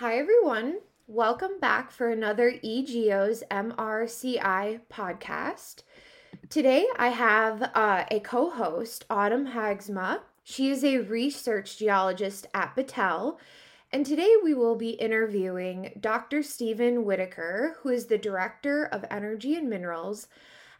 Hi, 0.00 0.18
everyone. 0.18 0.80
Welcome 1.06 1.58
back 1.58 1.90
for 1.90 2.10
another 2.10 2.52
eGeo's 2.52 3.42
MRCI 3.50 4.80
podcast. 4.92 5.84
Today 6.50 6.86
I 6.98 7.08
have 7.08 7.70
uh, 7.74 8.04
a 8.10 8.20
co 8.20 8.50
host, 8.50 9.06
Autumn 9.08 9.46
Haagsma. 9.52 10.20
She 10.44 10.68
is 10.68 10.84
a 10.84 10.98
research 10.98 11.78
geologist 11.78 12.46
at 12.52 12.76
Battelle. 12.76 13.38
And 13.90 14.04
today 14.04 14.34
we 14.44 14.52
will 14.52 14.76
be 14.76 14.90
interviewing 14.90 15.92
Dr. 15.98 16.42
Stephen 16.42 17.06
Whittaker, 17.06 17.78
who 17.80 17.88
is 17.88 18.04
the 18.04 18.18
Director 18.18 18.84
of 18.84 19.06
Energy 19.10 19.54
and 19.54 19.70
Minerals 19.70 20.28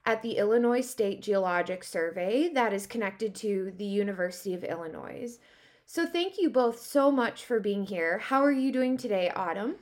at 0.05 0.21
the 0.21 0.37
Illinois 0.37 0.83
State 0.83 1.23
Geologic 1.23 1.85
Survey 1.85 2.51
that 2.51 2.75
is 2.75 2.87
connected 2.87 3.35
to 3.37 3.73
the 3.79 3.87
University 3.87 4.53
of 4.53 4.63
Illinois. 4.63 5.39
So, 5.89 6.05
thank 6.05 6.37
you 6.37 6.51
both 6.51 6.81
so 6.81 7.13
much 7.13 7.45
for 7.45 7.61
being 7.61 7.87
here. 7.87 8.19
How 8.19 8.43
are 8.43 8.53
you 8.53 8.73
doing 8.73 8.97
today, 8.97 9.31
Autumn? 9.31 9.77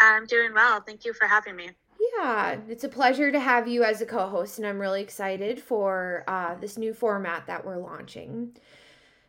I'm 0.00 0.26
doing 0.26 0.52
well. 0.52 0.82
Thank 0.82 1.06
you 1.06 1.14
for 1.14 1.26
having 1.26 1.56
me. 1.56 1.70
Yeah, 2.18 2.58
it's 2.68 2.84
a 2.84 2.88
pleasure 2.88 3.32
to 3.32 3.40
have 3.40 3.66
you 3.66 3.84
as 3.84 4.02
a 4.02 4.06
co 4.06 4.28
host, 4.28 4.58
and 4.58 4.66
I'm 4.66 4.78
really 4.78 5.00
excited 5.00 5.62
for 5.62 6.24
uh, 6.28 6.56
this 6.56 6.76
new 6.76 6.92
format 6.92 7.46
that 7.46 7.64
we're 7.64 7.78
launching. 7.78 8.54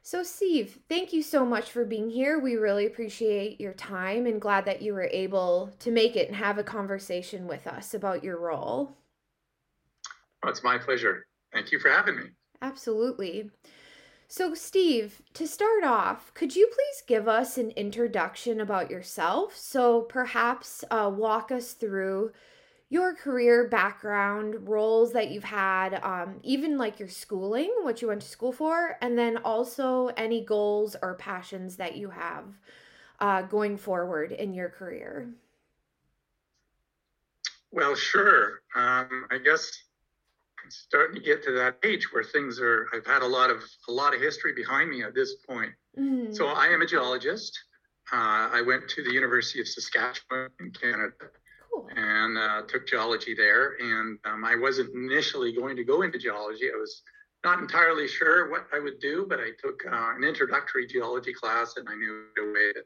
So, 0.01 0.21
Steve, 0.21 0.79
thank 0.89 1.13
you 1.13 1.23
so 1.23 1.45
much 1.45 1.71
for 1.71 1.85
being 1.85 2.09
here. 2.09 2.39
We 2.39 2.55
really 2.55 2.85
appreciate 2.85 3.59
your 3.59 3.73
time 3.73 4.25
and 4.25 4.41
glad 4.41 4.65
that 4.65 4.81
you 4.81 4.93
were 4.93 5.09
able 5.11 5.73
to 5.79 5.91
make 5.91 6.17
it 6.17 6.27
and 6.27 6.35
have 6.35 6.57
a 6.57 6.63
conversation 6.63 7.47
with 7.47 7.67
us 7.67 7.93
about 7.93 8.23
your 8.23 8.37
role. 8.37 8.97
Well, 10.43 10.51
it's 10.51 10.63
my 10.63 10.77
pleasure. 10.77 11.25
Thank 11.53 11.71
you 11.71 11.79
for 11.79 11.89
having 11.89 12.17
me. 12.17 12.23
Absolutely. 12.61 13.49
So, 14.29 14.53
Steve, 14.53 15.21
to 15.33 15.47
start 15.47 15.83
off, 15.85 16.33
could 16.33 16.55
you 16.55 16.67
please 16.67 17.01
give 17.07 17.27
us 17.29 17.57
an 17.57 17.71
introduction 17.71 18.59
about 18.59 18.91
yourself? 18.91 19.55
So, 19.55 20.01
perhaps 20.01 20.83
uh, 20.91 21.09
walk 21.13 21.49
us 21.51 21.71
through 21.71 22.33
your 22.89 23.13
career 23.15 23.67
background, 23.69 24.67
roles 24.67 25.13
that 25.13 25.31
you've 25.31 25.45
had, 25.45 25.95
um, 26.03 26.39
even 26.43 26.77
like 26.77 26.99
your 26.99 27.09
schooling, 27.09 27.73
what 27.83 28.01
you 28.01 28.09
went 28.09 28.21
to 28.21 28.27
school 28.27 28.51
for, 28.51 28.97
and 29.01 29.17
then 29.17 29.37
also 29.37 30.07
any 30.17 30.43
goals 30.43 30.95
or 31.01 31.15
passions 31.15 31.77
that 31.77 31.95
you 31.95 32.09
have 32.09 32.45
uh, 33.19 33.41
going 33.43 33.77
forward 33.77 34.33
in 34.33 34.53
your 34.53 34.69
career. 34.69 35.29
Well, 37.71 37.95
sure. 37.95 38.61
Um, 38.75 39.25
I 39.31 39.37
guess 39.37 39.71
starting 40.69 41.15
to 41.15 41.21
get 41.21 41.43
to 41.43 41.51
that 41.51 41.77
age 41.83 42.11
where 42.11 42.23
things 42.23 42.59
are 42.59 42.87
i've 42.93 43.05
had 43.05 43.21
a 43.21 43.27
lot 43.27 43.49
of 43.49 43.63
a 43.89 43.91
lot 43.91 44.13
of 44.13 44.21
history 44.21 44.53
behind 44.53 44.89
me 44.89 45.03
at 45.03 45.13
this 45.13 45.35
point. 45.47 45.71
Mm-hmm. 45.97 46.33
so 46.33 46.47
i 46.47 46.67
am 46.67 46.81
a 46.81 46.85
geologist. 46.85 47.57
Uh, 48.11 48.49
i 48.53 48.63
went 48.65 48.87
to 48.89 49.03
the 49.03 49.11
university 49.11 49.59
of 49.59 49.67
saskatchewan 49.67 50.49
in 50.59 50.71
canada 50.71 51.11
cool. 51.71 51.87
and 51.95 52.37
uh, 52.37 52.61
took 52.67 52.87
geology 52.87 53.33
there. 53.35 53.75
And 53.79 54.19
um, 54.25 54.45
i 54.45 54.55
wasn't 54.55 54.93
initially 54.95 55.53
going 55.53 55.75
to 55.75 55.83
go 55.83 56.01
into 56.01 56.17
geology. 56.17 56.69
I 56.73 56.77
was 56.77 57.01
not 57.43 57.59
entirely 57.59 58.07
sure 58.07 58.49
what 58.49 58.67
i 58.73 58.79
would 58.79 58.99
do 58.99 59.25
but 59.29 59.39
i 59.39 59.49
took 59.63 59.83
uh, 59.85 60.15
an 60.15 60.23
introductory 60.23 60.87
geology 60.87 61.33
class 61.33 61.75
and 61.77 61.87
i 61.87 61.95
knew 61.95 62.25
away 62.39 62.73
that 62.73 62.85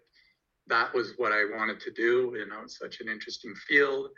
that 0.67 0.93
was 0.93 1.13
what 1.17 1.31
i 1.31 1.43
wanted 1.55 1.79
to 1.81 1.91
do. 1.91 2.33
You 2.37 2.47
know 2.47 2.61
it's 2.63 2.77
such 2.77 3.01
an 3.01 3.09
interesting 3.09 3.53
field 3.67 4.09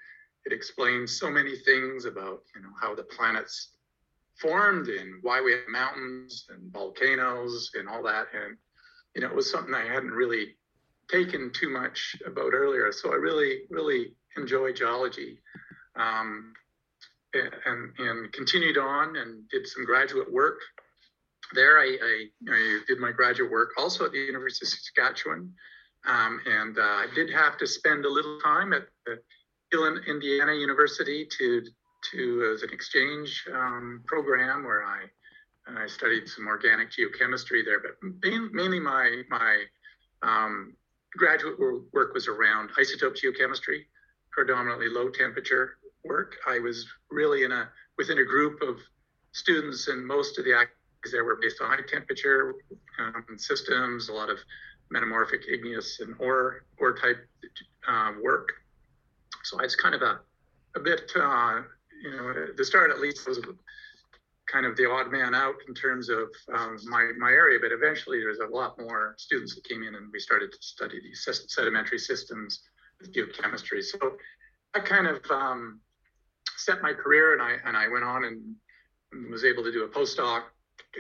it 0.46 0.54
explains 0.54 1.20
so 1.20 1.30
many 1.30 1.56
things 1.56 2.06
about 2.06 2.42
you 2.56 2.62
know 2.62 2.74
how 2.80 2.94
the 2.96 3.04
planets 3.04 3.70
formed 4.40 4.88
and 4.88 5.22
why 5.22 5.42
we 5.42 5.52
have 5.52 5.62
mountains 5.70 6.46
and 6.50 6.72
volcanoes 6.72 7.72
and 7.76 7.88
all 7.88 8.04
that. 8.04 8.28
And 8.34 8.58
you 9.16 9.22
know 9.22 9.28
it 9.28 9.36
was 9.36 9.50
something 9.50 9.74
i 9.74 9.86
hadn't 9.86 10.12
really 10.12 10.56
taken 11.10 11.52
too 11.54 11.70
much 11.70 12.16
about 12.26 12.54
earlier. 12.54 12.92
So 12.92 13.12
i 13.12 13.16
really 13.16 13.62
really 13.70 14.14
enjoy 14.38 14.74
geology 14.74 15.40
um, 15.96 16.54
and, 17.34 17.92
and 18.00 18.34
continued 18.34 18.78
on 18.78 19.16
and 19.16 19.48
did 19.50 19.68
some 19.68 19.86
graduate 19.86 20.32
work 20.32 20.60
there. 21.54 21.78
I, 21.78 21.98
I, 22.02 22.26
I, 22.52 22.80
did 22.88 23.00
my 23.00 23.12
graduate 23.12 23.52
work 23.52 23.72
also 23.78 24.06
at 24.06 24.12
the 24.12 24.18
university 24.18 24.66
of 24.66 24.70
saskatchewan 24.70 25.54
um, 26.08 26.40
and 26.46 26.78
uh, 26.78 26.82
i 26.82 27.08
did 27.14 27.30
have 27.30 27.58
to 27.58 27.68
spend 27.68 28.06
a 28.06 28.10
little 28.10 28.40
time 28.40 28.74
at 28.74 28.88
the 29.06 29.20
Indiana 30.08 30.54
University 30.54 31.28
to 31.38 31.64
to 32.12 32.52
as 32.54 32.64
an 32.64 32.70
exchange 32.72 33.46
um, 33.54 34.02
program 34.06 34.64
where 34.64 34.84
I 34.84 35.06
I 35.68 35.88
studied 35.88 36.28
some 36.28 36.48
organic 36.48 36.90
geochemistry 36.92 37.64
there, 37.66 37.80
but 37.80 37.98
mainly 38.54 38.80
my 38.80 39.24
my 39.30 39.64
um, 40.22 40.74
graduate 41.18 41.60
work 41.92 42.14
was 42.14 42.28
around 42.28 42.70
isotope 42.80 43.16
geochemistry, 43.16 43.86
predominantly 44.32 44.90
low 44.90 45.10
temperature 45.10 45.78
work. 46.04 46.36
I 46.48 46.60
was 46.60 46.86
really 47.10 47.44
in 47.44 47.52
a 47.52 47.70
within 47.98 48.20
a 48.20 48.26
group 48.26 48.62
of 48.62 48.80
students, 49.32 49.88
and 49.88 50.06
most 50.06 50.38
of 50.38 50.46
the 50.46 50.54
activities 50.54 51.12
there 51.12 51.24
were 51.24 51.38
based 51.42 51.62
on 51.62 51.70
high 51.70 51.86
temperature 51.88 52.56
um, 53.00 53.26
systems, 53.38 54.10
a 54.10 54.14
lot 54.14 54.30
of 54.30 54.38
metamorphic 54.92 55.42
igneous 55.50 56.00
and 56.00 56.16
ore 56.20 56.66
ore 56.78 56.94
type 56.94 57.26
uh, 57.88 58.12
work. 58.22 58.54
So 59.44 59.60
I 59.60 59.64
was 59.64 59.76
kind 59.76 59.96
of 59.96 60.02
a, 60.02 60.20
a 60.76 60.80
bit, 60.80 61.12
uh, 61.16 61.62
you 62.02 62.12
know, 62.12 62.34
the 62.56 62.66
start 62.66 62.92
at 62.92 63.00
least 63.00 63.28
was 63.28 63.40
kind 64.52 64.66
of 64.66 64.76
the 64.76 64.90
odd 64.90 65.12
man 65.12 65.34
out 65.34 65.56
in 65.68 65.74
terms 65.74 66.10
of 66.10 66.30
um, 66.54 66.78
my, 66.86 67.12
my 67.18 67.30
area, 67.30 67.60
but 67.62 67.72
eventually 67.72 68.20
there's 68.20 68.40
a 68.40 68.48
lot 68.48 68.78
more 68.80 69.16
students 69.18 69.56
that 69.56 69.64
came 69.64 69.84
in 69.84 69.96
and 69.96 70.12
we 70.12 70.20
started 70.20 70.52
to 70.52 70.58
study 70.60 71.00
these 71.02 71.28
sedimentary 71.48 72.00
systems 72.00 72.62
with 73.00 73.14
geochemistry. 73.14 73.82
So 73.84 73.98
I 74.74 74.80
kind 74.80 75.08
of 75.08 75.20
um, 75.32 75.80
set 76.58 76.82
my 76.82 76.94
career 76.94 77.34
and 77.34 77.42
I, 77.42 77.56
and 77.66 77.78
I 77.78 77.88
went 77.88 78.04
on 78.04 78.26
and 78.26 79.32
was 79.32 79.46
able 79.46 79.64
to 79.64 79.72
do 79.72 79.84
a 79.84 79.88
postdoc 79.88 80.44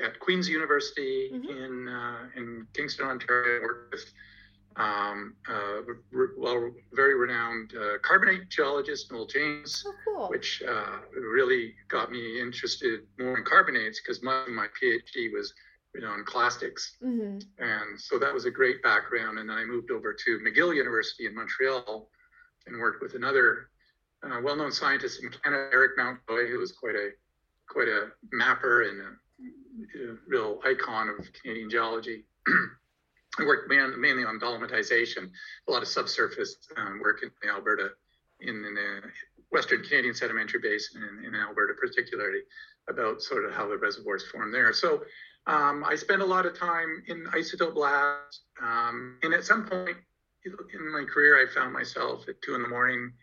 at 0.03 0.19
Queen's 0.19 0.47
University 0.47 1.31
mm-hmm. 1.33 1.49
in, 1.49 1.87
uh, 1.87 2.29
in 2.35 2.67
Kingston, 2.73 3.07
Ontario, 3.07 3.61
worked 3.61 3.93
with 3.93 4.05
um, 4.75 5.35
uh, 5.49 5.81
well, 6.37 6.71
very 6.93 7.15
renowned 7.15 7.73
uh, 7.75 7.97
carbonate 8.01 8.49
geologist, 8.49 9.11
Noel 9.11 9.27
James, 9.27 9.83
oh, 9.85 9.93
cool. 10.05 10.29
which 10.29 10.63
uh, 10.67 10.97
really 11.13 11.73
got 11.89 12.11
me 12.11 12.41
interested 12.41 13.01
more 13.19 13.37
in 13.37 13.43
carbonates 13.43 14.01
because 14.01 14.23
my, 14.23 14.45
my 14.47 14.67
PhD 14.81 15.31
was 15.33 15.53
you 15.93 16.01
know, 16.01 16.13
in 16.15 16.23
clastics. 16.25 16.97
Mm-hmm. 17.03 17.39
And 17.59 17.99
so 17.99 18.17
that 18.17 18.33
was 18.33 18.45
a 18.45 18.51
great 18.51 18.81
background. 18.81 19.37
And 19.37 19.49
then 19.49 19.57
I 19.57 19.63
moved 19.63 19.91
over 19.91 20.13
to 20.13 20.39
McGill 20.39 20.75
University 20.75 21.27
in 21.27 21.35
Montreal 21.35 22.09
and 22.65 22.79
worked 22.79 23.01
with 23.01 23.13
another 23.13 23.69
uh, 24.23 24.39
well-known 24.41 24.71
scientist 24.71 25.21
in 25.21 25.29
Canada, 25.29 25.69
Eric 25.71 25.91
Mountjoy, 25.97 26.47
who 26.49 26.59
was 26.59 26.71
quite 26.71 26.95
a 26.95 27.09
quite 27.69 27.87
a 27.87 28.09
mapper 28.31 28.83
and 28.83 29.01
a, 29.01 30.11
a 30.11 30.15
real 30.27 30.59
icon 30.65 31.09
of 31.09 31.27
Canadian 31.33 31.69
geology. 31.69 32.25
I 33.39 33.45
worked 33.45 33.69
man, 33.69 33.99
mainly 33.99 34.25
on 34.25 34.39
dolomitization, 34.39 35.29
a 35.67 35.71
lot 35.71 35.81
of 35.81 35.87
subsurface 35.87 36.57
um, 36.77 36.99
work 36.99 37.23
in 37.23 37.31
Alberta, 37.49 37.89
in, 38.41 38.63
in, 38.63 38.73
the 38.75 39.01
Western 39.51 39.81
Canadian 39.83 40.13
Sedimentary 40.13 40.59
Basin, 40.59 41.01
in, 41.01 41.25
in, 41.25 41.35
Alberta 41.35 41.73
particularly, 41.79 42.41
about 42.89 43.21
sort 43.21 43.45
of 43.45 43.53
how 43.53 43.67
the 43.67 43.77
reservoirs 43.77 44.23
form 44.31 44.51
there. 44.51 44.71
So 44.73 45.03
um, 45.47 45.83
I 45.83 45.95
spent 45.95 46.21
a 46.21 46.25
lot 46.25 46.45
of 46.45 46.57
time 46.57 47.03
in 47.07 47.25
isotope 47.25 47.75
labs, 47.75 48.41
um, 48.61 49.17
and 49.23 49.33
at 49.33 49.45
some 49.45 49.65
point 49.65 49.97
in 50.45 50.91
my 50.91 51.05
career, 51.05 51.41
I 51.41 51.51
found 51.51 51.73
myself 51.73 52.27
at 52.27 52.41
two 52.41 52.55
in 52.55 52.61
the 52.61 52.67
morning 52.67 53.13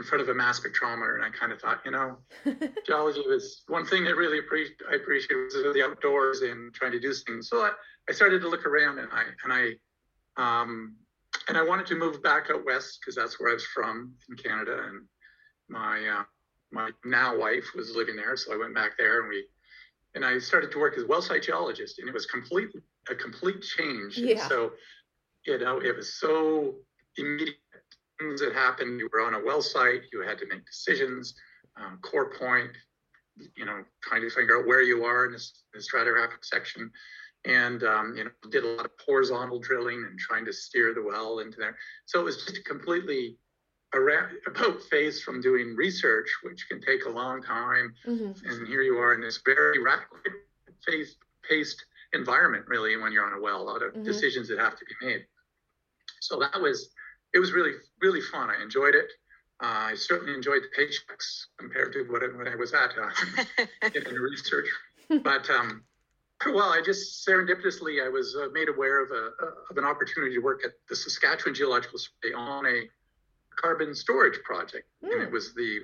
in 0.00 0.06
front 0.06 0.22
of 0.22 0.30
a 0.30 0.34
mass 0.34 0.58
spectrometer, 0.58 1.14
and 1.14 1.24
I 1.24 1.28
kind 1.28 1.52
of 1.52 1.60
thought, 1.60 1.80
you 1.84 1.90
know, 1.90 2.16
geology 2.86 3.20
was 3.26 3.62
one 3.68 3.84
thing 3.84 4.02
that 4.04 4.16
really 4.16 4.38
appreciate, 4.38 4.78
I 4.90 4.94
appreciated 4.94 5.52
was 5.52 5.74
the 5.74 5.84
outdoors 5.84 6.40
and 6.40 6.72
trying 6.72 6.92
to 6.92 7.00
do 7.00 7.12
things. 7.12 7.50
So 7.50 7.58
I, 7.58 7.72
I 8.08 8.12
started 8.12 8.40
to 8.40 8.48
look 8.48 8.64
around 8.64 8.98
and 8.98 9.08
I 9.12 9.24
and 9.44 9.52
I 9.52 9.72
um, 10.42 10.96
and 11.48 11.58
I 11.58 11.62
wanted 11.62 11.86
to 11.88 11.96
move 11.96 12.22
back 12.22 12.46
out 12.50 12.64
west 12.64 12.98
because 13.00 13.14
that's 13.14 13.38
where 13.38 13.50
I 13.50 13.54
was 13.54 13.66
from 13.66 14.14
in 14.30 14.36
Canada, 14.36 14.80
and 14.88 15.04
my 15.68 16.18
uh, 16.20 16.24
my 16.72 16.90
now 17.04 17.36
wife 17.36 17.66
was 17.76 17.94
living 17.94 18.16
there, 18.16 18.36
so 18.36 18.54
I 18.54 18.56
went 18.56 18.74
back 18.74 18.92
there 18.96 19.20
and 19.20 19.28
we 19.28 19.44
and 20.14 20.24
I 20.24 20.38
started 20.38 20.72
to 20.72 20.78
work 20.78 20.96
as 20.96 21.04
well 21.04 21.20
site 21.20 21.42
geologist, 21.42 21.98
and 21.98 22.08
it 22.08 22.14
was 22.14 22.24
complete 22.24 22.70
a 23.10 23.14
complete 23.14 23.60
change. 23.60 24.16
Yeah. 24.16 24.48
so 24.48 24.72
you 25.46 25.58
know 25.58 25.78
it 25.78 25.94
was 25.94 26.14
so 26.18 26.76
immediate 27.18 27.56
things 28.20 28.40
that 28.40 28.52
happened. 28.52 29.00
You 29.00 29.08
were 29.12 29.22
on 29.22 29.34
a 29.34 29.44
well 29.44 29.62
site, 29.62 30.02
you 30.12 30.22
had 30.22 30.38
to 30.38 30.46
make 30.46 30.64
decisions, 30.66 31.34
um, 31.76 31.98
core 32.02 32.32
point, 32.38 32.70
you 33.56 33.64
know, 33.64 33.82
trying 34.02 34.22
to 34.22 34.30
figure 34.30 34.58
out 34.58 34.66
where 34.66 34.82
you 34.82 35.04
are 35.04 35.26
in 35.26 35.32
this, 35.32 35.64
this 35.74 35.88
stratigraphic 35.90 36.44
section 36.44 36.90
and 37.46 37.82
um, 37.84 38.14
you 38.16 38.24
know 38.24 38.30
did 38.50 38.64
a 38.64 38.66
lot 38.66 38.84
of 38.84 38.92
horizontal 39.04 39.58
drilling 39.58 40.04
and 40.08 40.18
trying 40.18 40.44
to 40.44 40.52
steer 40.52 40.92
the 40.94 41.02
well 41.02 41.38
into 41.38 41.58
there. 41.58 41.76
So 42.06 42.20
it 42.20 42.24
was 42.24 42.44
just 42.44 42.64
completely 42.64 43.38
around, 43.94 44.36
about 44.46 44.82
phase 44.82 45.22
from 45.22 45.40
doing 45.40 45.74
research, 45.76 46.28
which 46.42 46.66
can 46.68 46.80
take 46.80 47.06
a 47.06 47.08
long 47.08 47.42
time, 47.42 47.94
mm-hmm. 48.06 48.46
and 48.48 48.68
here 48.68 48.82
you 48.82 48.98
are 48.98 49.14
in 49.14 49.20
this 49.20 49.40
very 49.44 49.82
rapid 49.82 50.32
phase 50.86 51.16
paced 51.48 51.82
environment, 52.12 52.64
really, 52.68 52.96
when 52.96 53.12
you're 53.12 53.24
on 53.24 53.38
a 53.38 53.40
well, 53.40 53.62
a 53.62 53.64
lot 53.64 53.82
of 53.82 53.92
mm-hmm. 53.92 54.02
decisions 54.02 54.48
that 54.48 54.58
have 54.58 54.78
to 54.78 54.84
be 54.84 55.06
made. 55.06 55.24
So 56.20 56.38
that 56.38 56.60
was 56.60 56.90
it 57.34 57.38
was 57.38 57.52
really 57.52 57.72
really 58.00 58.20
fun. 58.20 58.50
I 58.50 58.62
enjoyed 58.62 58.94
it. 58.94 59.10
Uh, 59.62 59.92
I 59.92 59.94
certainly 59.94 60.34
enjoyed 60.34 60.62
the 60.62 60.82
paychecks 60.82 61.46
compared 61.58 61.92
to 61.92 62.04
what, 62.04 62.22
when 62.36 62.48
I 62.48 62.56
was 62.56 62.72
at 62.72 62.92
uh, 62.98 63.66
in 63.94 64.14
research. 64.14 64.66
But 65.22 65.50
um, 65.50 65.82
well, 66.46 66.70
I 66.70 66.80
just 66.84 67.26
serendipitously 67.26 68.04
I 68.04 68.08
was 68.08 68.34
uh, 68.34 68.48
made 68.52 68.68
aware 68.68 69.04
of 69.04 69.10
a 69.10 69.30
of 69.70 69.76
an 69.76 69.84
opportunity 69.84 70.34
to 70.34 70.40
work 70.40 70.64
at 70.64 70.72
the 70.88 70.96
Saskatchewan 70.96 71.54
Geological 71.54 71.98
Survey 71.98 72.34
on 72.34 72.66
a 72.66 72.88
carbon 73.56 73.94
storage 73.94 74.40
project, 74.44 74.88
mm. 75.04 75.12
and 75.12 75.22
it 75.22 75.26
hmm. 75.26 75.34
was 75.34 75.52
the 75.54 75.80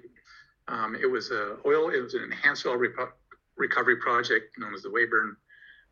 um, 0.68 0.96
it 1.00 1.06
was 1.06 1.30
a 1.30 1.56
oil 1.66 1.90
it 1.90 2.00
was 2.00 2.14
an 2.14 2.22
enhanced 2.22 2.64
oil 2.66 2.78
repo- 2.78 3.12
recovery 3.56 3.96
project 3.96 4.58
known 4.58 4.74
as 4.74 4.82
the 4.82 4.88
Weyburn 4.88 5.36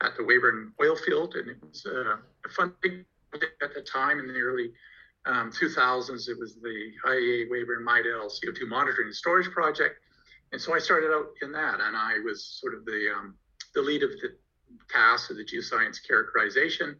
at 0.03 0.17
the 0.17 0.23
Weyburn 0.23 0.73
oil 0.81 0.97
field, 0.97 1.35
and 1.35 1.51
it 1.51 1.59
was 1.63 1.85
uh, 1.87 2.17
a 2.45 2.49
fun 2.49 2.73
thing 2.83 3.05
at 3.35 3.75
the 3.75 3.83
time 3.83 4.19
in 4.19 4.27
the 4.29 4.41
early 4.41 4.73
um, 5.27 5.51
2000s. 5.51 6.29
It 6.29 6.39
was 6.39 6.57
the 6.57 6.91
IEA 7.07 7.51
Weyburn 7.51 7.85
Midale 7.85 8.29
CO2 8.29 8.69
monitoring 8.69 9.09
and 9.09 9.15
storage 9.15 9.51
project, 9.51 9.97
and 10.53 10.61
so 10.61 10.75
I 10.75 10.79
started 10.79 11.13
out 11.13 11.27
in 11.43 11.53
that, 11.53 11.81
and 11.81 11.97
I 11.97 12.19
was 12.25 12.45
sort 12.45 12.75
of 12.75 12.85
the 12.85 13.09
um, 13.17 13.35
the 13.75 13.83
lead 13.83 14.03
of 14.03 14.11
the 14.23 14.37
task 14.91 15.31
of 15.31 15.37
the 15.37 15.45
geoscience 15.45 15.99
characterization, 16.07 16.97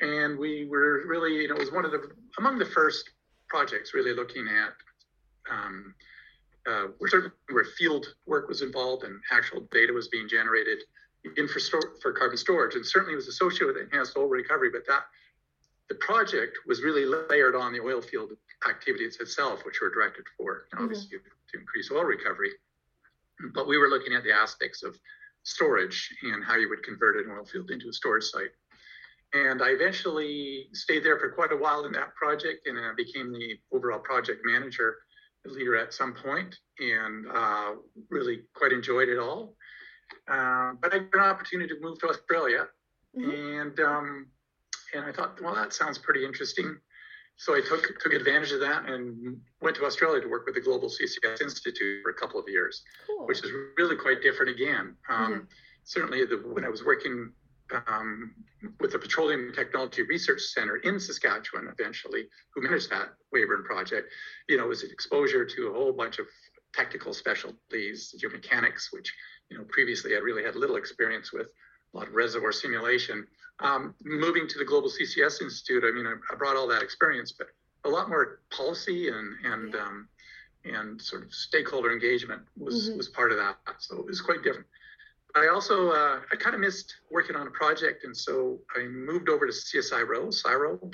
and 0.00 0.38
we 0.38 0.66
were 0.66 1.04
really, 1.06 1.34
you 1.34 1.48
know, 1.48 1.56
it 1.56 1.60
was 1.60 1.72
one 1.72 1.84
of 1.84 1.92
the 1.92 2.10
among 2.38 2.58
the 2.58 2.66
first 2.66 3.10
projects 3.48 3.94
really 3.94 4.14
looking 4.14 4.46
at. 4.48 4.72
Um, 5.50 5.94
uh, 6.66 6.88
where, 6.98 7.32
where 7.50 7.64
field 7.78 8.06
work 8.26 8.46
was 8.46 8.60
involved 8.60 9.02
and 9.02 9.18
actual 9.32 9.66
data 9.72 9.94
was 9.94 10.08
being 10.08 10.28
generated 10.28 10.78
in 11.36 11.48
for, 11.48 11.60
for 12.00 12.12
carbon 12.12 12.36
storage, 12.36 12.74
and 12.74 12.84
certainly 12.84 13.14
was 13.14 13.28
associated 13.28 13.74
with 13.74 13.76
enhanced 13.76 14.16
oil 14.16 14.26
recovery. 14.26 14.70
But 14.70 14.86
that 14.86 15.02
the 15.90 15.96
project 15.96 16.56
was 16.66 16.82
really 16.82 17.04
layered 17.04 17.56
on 17.56 17.72
the 17.72 17.80
oil 17.80 18.00
field 18.00 18.30
activities 18.66 19.18
itself, 19.20 19.64
which 19.66 19.80
were 19.82 19.90
directed 19.90 20.24
for 20.38 20.68
know, 20.72 20.84
obviously 20.84 21.18
mm-hmm. 21.18 21.28
to 21.52 21.58
increase 21.58 21.90
oil 21.90 22.04
recovery. 22.04 22.52
But 23.54 23.66
we 23.66 23.76
were 23.76 23.88
looking 23.88 24.14
at 24.14 24.22
the 24.22 24.32
aspects 24.32 24.82
of 24.84 24.96
storage 25.42 26.08
and 26.22 26.44
how 26.44 26.56
you 26.56 26.68
would 26.68 26.84
convert 26.84 27.16
an 27.16 27.32
oil 27.32 27.44
field 27.44 27.70
into 27.70 27.88
a 27.88 27.92
storage 27.92 28.24
site. 28.24 28.50
And 29.32 29.62
I 29.62 29.70
eventually 29.70 30.68
stayed 30.72 31.04
there 31.04 31.18
for 31.18 31.30
quite 31.30 31.52
a 31.52 31.56
while 31.56 31.84
in 31.84 31.92
that 31.92 32.14
project, 32.14 32.66
and 32.66 32.78
I 32.78 32.92
became 32.96 33.32
the 33.32 33.58
overall 33.72 34.00
project 34.00 34.42
manager 34.44 34.96
leader 35.44 35.76
at 35.76 35.92
some 35.92 36.14
point, 36.14 36.54
and 36.78 37.26
uh, 37.32 37.72
really 38.10 38.42
quite 38.54 38.72
enjoyed 38.72 39.08
it 39.08 39.18
all. 39.18 39.56
Uh, 40.28 40.72
but 40.80 40.92
I 40.92 40.98
got 40.98 41.24
an 41.24 41.30
opportunity 41.30 41.74
to 41.74 41.80
move 41.80 41.98
to 42.00 42.08
Australia, 42.08 42.66
mm-hmm. 43.16 43.30
and 43.30 43.80
um, 43.80 44.26
and 44.94 45.04
I 45.04 45.12
thought, 45.12 45.40
well, 45.40 45.54
that 45.54 45.72
sounds 45.72 45.98
pretty 45.98 46.24
interesting. 46.24 46.76
So 47.36 47.54
I 47.54 47.60
took 47.66 47.98
took 48.00 48.12
advantage 48.12 48.52
of 48.52 48.60
that 48.60 48.86
and 48.86 49.40
went 49.62 49.76
to 49.76 49.84
Australia 49.86 50.20
to 50.20 50.28
work 50.28 50.44
with 50.44 50.54
the 50.54 50.60
Global 50.60 50.88
CCS 50.88 51.40
Institute 51.40 52.02
for 52.02 52.10
a 52.10 52.14
couple 52.14 52.38
of 52.38 52.46
years, 52.48 52.82
cool. 53.06 53.26
which 53.26 53.42
is 53.42 53.50
really 53.78 53.96
quite 53.96 54.20
different 54.22 54.50
again. 54.50 54.94
Um, 55.08 55.32
mm-hmm. 55.32 55.44
Certainly, 55.84 56.26
the, 56.26 56.36
when 56.36 56.64
I 56.64 56.68
was 56.68 56.84
working 56.84 57.32
um, 57.86 58.34
with 58.78 58.92
the 58.92 58.98
Petroleum 58.98 59.52
Technology 59.54 60.02
Research 60.02 60.42
Center 60.42 60.76
in 60.76 61.00
Saskatchewan, 61.00 61.72
eventually, 61.78 62.28
who 62.54 62.62
managed 62.62 62.90
that 62.90 63.14
Weyburn 63.34 63.64
project, 63.64 64.12
you 64.48 64.58
know, 64.58 64.66
was 64.66 64.82
an 64.82 64.90
exposure 64.92 65.44
to 65.44 65.68
a 65.68 65.72
whole 65.72 65.92
bunch 65.92 66.18
of 66.18 66.26
technical 66.74 67.12
specialties, 67.12 68.14
geomechanics, 68.22 68.92
which 68.92 69.12
you 69.50 69.58
know, 69.58 69.64
previously 69.68 70.14
I 70.14 70.18
really 70.18 70.44
had 70.44 70.56
little 70.56 70.76
experience 70.76 71.32
with, 71.32 71.48
a 71.92 71.96
lot 71.96 72.08
of 72.08 72.14
reservoir 72.14 72.52
simulation. 72.52 73.26
Um, 73.60 73.94
moving 74.02 74.48
to 74.48 74.58
the 74.58 74.64
Global 74.64 74.88
CCS 74.88 75.42
Institute, 75.42 75.84
I 75.86 75.92
mean, 75.92 76.06
I, 76.06 76.14
I, 76.32 76.36
brought 76.36 76.56
all 76.56 76.66
that 76.68 76.82
experience, 76.82 77.30
but 77.32 77.48
a 77.84 77.88
lot 77.88 78.08
more 78.08 78.40
policy 78.50 79.08
and 79.08 79.34
and 79.44 79.74
um, 79.74 80.08
and 80.64 81.00
sort 81.00 81.24
of 81.24 81.32
stakeholder 81.32 81.92
engagement 81.92 82.42
was 82.56 82.88
mm-hmm. 82.88 82.96
was 82.96 83.08
part 83.08 83.32
of 83.32 83.38
that. 83.38 83.56
So 83.78 83.98
it 83.98 84.06
was 84.06 84.20
quite 84.20 84.42
different. 84.42 84.66
I 85.36 85.48
also 85.48 85.90
uh, 85.90 86.20
I 86.32 86.36
kind 86.36 86.54
of 86.54 86.60
missed 86.60 86.94
working 87.10 87.36
on 87.36 87.46
a 87.46 87.50
project, 87.50 88.04
and 88.04 88.16
so 88.16 88.58
I 88.76 88.84
moved 88.84 89.28
over 89.28 89.46
to 89.46 89.52
CSIRO, 89.52 90.28
CSIRO, 90.28 90.92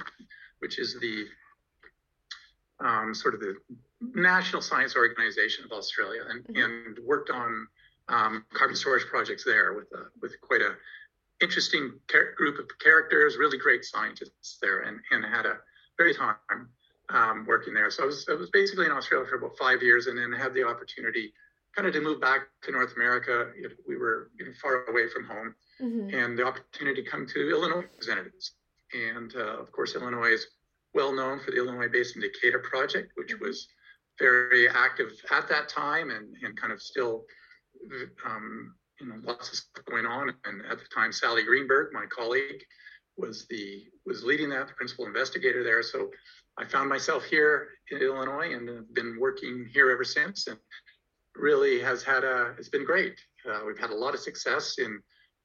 which 0.59 0.79
is 0.79 0.99
the 1.01 1.27
um, 2.81 3.15
sort 3.15 3.35
of 3.35 3.41
the 3.41 3.57
national 4.01 4.61
science 4.61 4.95
organization 4.97 5.65
of 5.65 5.73
Australia, 5.73 6.23
and, 6.29 6.45
mm-hmm. 6.45 6.63
and 6.63 6.99
worked 7.05 7.31
on 7.31 7.67
um, 8.09 8.45
carbon 8.53 8.77
storage 8.77 9.07
projects 9.07 9.45
there 9.45 9.75
with 9.75 9.91
a, 9.93 10.07
with 10.21 10.41
quite 10.41 10.61
a 10.61 10.75
interesting 11.41 11.93
group 12.37 12.59
of 12.59 12.67
characters, 12.83 13.37
really 13.37 13.59
great 13.59 13.85
scientists 13.85 14.59
there, 14.61 14.81
and, 14.81 14.99
and 15.11 15.25
had 15.25 15.47
a 15.47 15.59
great 15.99 16.17
time 16.17 16.69
um, 17.11 17.45
working 17.47 17.75
there. 17.75 17.91
So 17.91 18.03
I 18.03 18.07
was 18.07 18.27
I 18.31 18.35
was 18.35 18.51
basically 18.51 18.87
in 18.87 18.93
Australia 18.93 19.27
for 19.29 19.37
about 19.37 19.57
five 19.59 19.83
years, 19.83 20.07
and 20.07 20.19
then 20.19 20.33
had 20.33 20.55
the 20.55 20.67
opportunity 20.67 21.33
kind 21.75 21.87
of 21.87 21.95
to 21.95 22.01
move 22.01 22.21
back 22.21 22.49
to 22.63 22.73
North 22.73 22.95
America. 22.97 23.51
We 23.87 23.97
were 23.97 24.31
you 24.39 24.47
know, 24.47 24.53
far 24.61 24.85
away 24.87 25.09
from 25.09 25.25
home, 25.25 25.55
mm-hmm. 25.81 26.15
and 26.15 26.39
the 26.39 26.45
opportunity 26.45 27.03
to 27.03 27.11
come 27.11 27.27
to 27.27 27.51
Illinois 27.51 27.83
representatives. 27.83 28.53
And 28.93 29.35
uh, 29.37 29.61
of 29.61 29.71
course, 29.73 29.95
Illinois 29.95 30.33
is 30.33 30.47
well 30.95 31.15
known 31.15 31.41
for 31.41 31.51
the 31.51 31.59
Illinois 31.59 31.89
Basin 31.89 32.23
Decatur 32.23 32.61
Project, 32.61 33.13
which 33.17 33.35
mm-hmm. 33.35 33.45
was 33.45 33.69
very 34.19 34.69
active 34.69 35.13
at 35.31 35.49
that 35.49 35.69
time 35.69 36.11
and, 36.11 36.35
and 36.43 36.59
kind 36.59 36.73
of 36.73 36.81
still 36.81 37.25
um, 38.25 38.75
you 39.01 39.07
know, 39.07 39.17
lots 39.23 39.49
of 39.51 39.57
stuff 39.57 39.85
going 39.85 40.07
on. 40.07 40.33
And 40.45 40.63
at 40.71 40.79
the 40.79 40.85
time, 40.95 41.13
Sallie 41.13 41.45
Greenberg, 41.45 41.93
my 41.93 42.07
colleague, 42.07 42.63
was 43.17 43.47
the 43.49 43.85
was 44.05 44.23
leading 44.23 44.51
that, 44.51 44.69
the 44.69 44.75
principal 44.75 45.07
investigator 45.07 45.65
there. 45.65 45.83
So 45.83 46.11
I 46.59 46.65
found 46.65 46.89
myself 46.89 47.25
here 47.25 47.69
in 47.91 47.99
Illinois 47.99 48.53
and 48.55 48.69
have 48.69 48.95
been 48.95 49.19
working 49.19 49.69
here 49.73 49.91
ever 49.91 50.05
since. 50.05 50.47
And 50.47 50.59
really 51.35 51.81
has 51.81 52.03
had 52.03 52.25
a 52.25 52.55
it's 52.59 52.69
been 52.69 52.85
great. 52.85 53.19
Uh, 53.49 53.61
we've 53.67 53.79
had 53.79 53.91
a 53.91 53.95
lot 53.95 54.15
of 54.15 54.21
success 54.21 54.77
in 54.79 55.01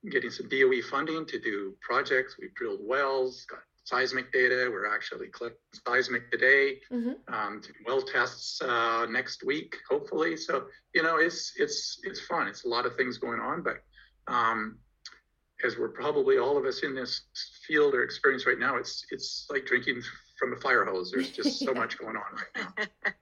getting 0.09 0.30
some 0.30 0.50
DOE 0.50 0.81
funding 0.89 1.25
to 1.27 1.39
do 1.39 1.75
projects. 1.81 2.38
We've 2.39 2.54
drilled 2.56 2.80
wells, 2.81 3.45
got 3.50 3.59
seismic 3.92 4.32
data. 4.32 4.70
We're 4.72 4.94
actually 4.94 5.28
collecting 5.28 5.60
seismic 5.86 6.32
today. 6.32 6.80
Mm-hmm. 6.92 7.34
Um, 7.34 7.62
well 7.86 8.02
tests 8.02 8.62
uh, 8.62 9.06
next 9.10 9.44
week, 9.46 9.76
hopefully. 9.90 10.38
So 10.38 10.68
you 10.96 11.04
know, 11.04 11.18
it's 11.18 11.54
it's 11.58 12.00
it's 12.04 12.22
fun. 12.22 12.48
It's 12.48 12.66
a 12.66 12.70
lot 12.70 12.86
of 12.86 12.96
things 12.96 13.18
going 13.18 13.40
on, 13.40 13.62
but 13.62 13.84
um, 14.28 14.78
as 15.64 15.78
we're 15.78 15.90
probably 15.90 16.38
all 16.38 16.58
of 16.58 16.66
us 16.66 16.84
in 16.84 16.96
this 16.96 17.22
field 17.68 17.94
or 17.94 18.04
experience 18.04 18.46
right 18.46 18.60
now, 18.60 18.78
it's 18.78 19.06
it's 19.12 19.46
like 19.50 19.66
drinking 19.66 20.02
from 20.40 20.54
a 20.54 20.58
fire 20.58 20.86
hose. 20.86 21.12
There's 21.12 21.32
just 21.32 21.60
so 21.60 21.74
much 21.81 21.98
going 21.98 22.16
on 22.16 22.40
right 22.56 22.66
now. 23.06 23.14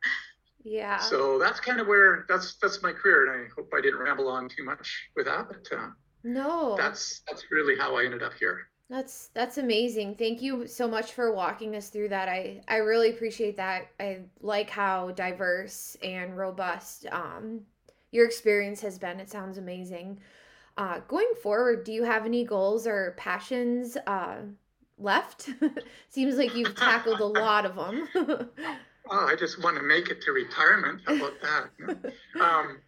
Yeah. 0.63 0.99
So 0.99 1.39
that's 1.39 1.59
kind 1.59 1.79
of 1.79 1.87
where 1.87 2.25
that's 2.29 2.55
that's 2.61 2.83
my 2.83 2.91
career, 2.91 3.31
and 3.31 3.45
I 3.45 3.49
hope 3.55 3.71
I 3.75 3.81
didn't 3.81 3.99
ramble 3.99 4.27
on 4.27 4.49
too 4.49 4.63
much 4.63 5.09
with 5.15 5.25
that, 5.25 5.47
but 5.47 5.77
uh, 5.77 5.89
no, 6.23 6.75
that's 6.77 7.21
that's 7.27 7.45
really 7.49 7.77
how 7.77 7.97
I 7.97 8.05
ended 8.05 8.23
up 8.23 8.33
here. 8.39 8.68
That's 8.89 9.29
that's 9.35 9.59
amazing. 9.59 10.15
Thank 10.15 10.41
you 10.41 10.65
so 10.65 10.87
much 10.87 11.11
for 11.11 11.31
walking 11.31 11.75
us 11.75 11.89
through 11.89 12.09
that. 12.09 12.27
I 12.27 12.61
I 12.67 12.77
really 12.77 13.11
appreciate 13.11 13.57
that. 13.57 13.89
I 13.99 14.21
like 14.41 14.69
how 14.69 15.11
diverse 15.11 15.95
and 16.01 16.35
robust 16.35 17.05
um 17.11 17.61
your 18.11 18.25
experience 18.25 18.81
has 18.81 18.97
been. 18.97 19.19
It 19.19 19.29
sounds 19.29 19.57
amazing. 19.57 20.19
Uh, 20.77 20.99
going 21.07 21.31
forward, 21.43 21.83
do 21.83 21.91
you 21.91 22.03
have 22.03 22.25
any 22.25 22.43
goals 22.43 22.87
or 22.87 23.13
passions 23.17 23.97
uh, 24.07 24.37
left? 24.97 25.49
Seems 26.09 26.37
like 26.37 26.55
you've 26.55 26.75
tackled 26.75 27.19
a 27.19 27.25
lot 27.25 27.65
of 27.65 27.75
them. 27.75 28.07
oh, 28.15 29.27
I 29.27 29.35
just 29.37 29.61
want 29.61 29.75
to 29.77 29.83
make 29.83 30.09
it 30.09 30.21
to 30.21 30.31
retirement. 30.31 31.01
How 31.05 31.15
about 31.15 31.33
that? 31.41 32.13
um, 32.41 32.79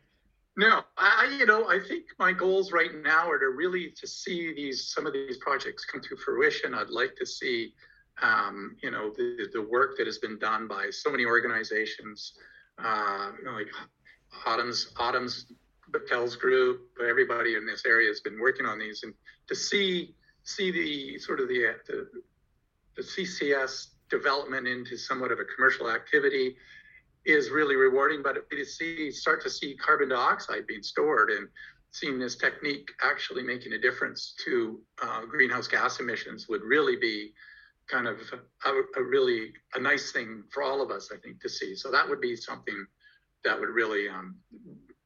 no, 0.61 0.83
I, 0.95 1.35
you 1.39 1.47
know, 1.47 1.67
I 1.67 1.79
think 1.79 2.03
my 2.19 2.31
goals 2.31 2.71
right 2.71 2.91
now 3.03 3.27
are 3.27 3.39
to 3.39 3.47
really 3.47 3.91
to 3.99 4.05
see 4.05 4.53
these 4.53 4.93
some 4.93 5.07
of 5.07 5.13
these 5.13 5.37
projects 5.37 5.85
come 5.85 6.01
to 6.01 6.15
fruition. 6.15 6.75
I'd 6.75 6.91
like 6.91 7.15
to 7.15 7.25
see, 7.25 7.73
um, 8.21 8.75
you 8.83 8.91
know, 8.91 9.11
the, 9.17 9.49
the 9.53 9.61
work 9.63 9.97
that 9.97 10.05
has 10.05 10.19
been 10.19 10.37
done 10.37 10.67
by 10.67 10.91
so 10.91 11.09
many 11.09 11.25
organizations, 11.25 12.33
uh, 12.77 13.31
you 13.39 13.43
know, 13.43 13.53
like 13.53 13.69
Autumn's 14.45 14.93
Autumn's 14.99 15.47
Battelle's 15.89 16.35
group, 16.35 16.91
everybody 17.03 17.55
in 17.55 17.65
this 17.65 17.83
area 17.87 18.07
has 18.09 18.19
been 18.19 18.39
working 18.39 18.67
on 18.67 18.77
these, 18.77 19.01
and 19.01 19.15
to 19.47 19.55
see 19.55 20.13
see 20.43 20.69
the 20.69 21.17
sort 21.17 21.39
of 21.39 21.47
the 21.47 21.73
the, 21.87 22.07
the 22.97 23.01
CCS 23.01 23.87
development 24.11 24.67
into 24.67 24.95
somewhat 24.95 25.31
of 25.31 25.39
a 25.39 25.45
commercial 25.55 25.89
activity 25.89 26.55
is 27.25 27.49
really 27.49 27.75
rewarding. 27.75 28.21
But 28.23 28.49
to 28.49 28.65
see 28.65 29.11
start 29.11 29.41
to 29.43 29.49
see 29.49 29.75
carbon 29.75 30.09
dioxide 30.09 30.67
being 30.67 30.83
stored 30.83 31.29
and 31.29 31.47
seeing 31.91 32.17
this 32.17 32.35
technique 32.35 32.89
actually 33.03 33.43
making 33.43 33.73
a 33.73 33.77
difference 33.79 34.33
to 34.45 34.79
uh, 35.01 35.25
greenhouse 35.25 35.67
gas 35.67 35.99
emissions 35.99 36.47
would 36.47 36.61
really 36.61 36.95
be 36.95 37.33
kind 37.89 38.07
of 38.07 38.17
a, 38.65 38.99
a, 38.99 39.03
really 39.03 39.51
a 39.75 39.79
nice 39.79 40.11
thing 40.11 40.43
for 40.51 40.63
all 40.63 40.81
of 40.81 40.91
us, 40.91 41.09
I 41.13 41.17
think, 41.17 41.41
to 41.41 41.49
see. 41.49 41.75
So 41.75 41.91
that 41.91 42.07
would 42.07 42.21
be 42.21 42.35
something 42.35 42.85
that 43.43 43.59
would 43.59 43.69
really 43.69 44.07
um, 44.07 44.37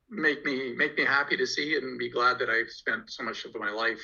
make 0.10 0.46
me 0.46 0.74
make 0.76 0.96
me 0.98 1.06
happy 1.06 1.36
to 1.38 1.48
see 1.48 1.76
and 1.78 1.98
be 1.98 2.10
glad 2.10 2.38
that 2.40 2.50
I've 2.50 2.70
spent 2.70 3.10
so 3.10 3.24
much 3.24 3.46
of 3.46 3.56
my 3.56 3.72
life 3.72 4.02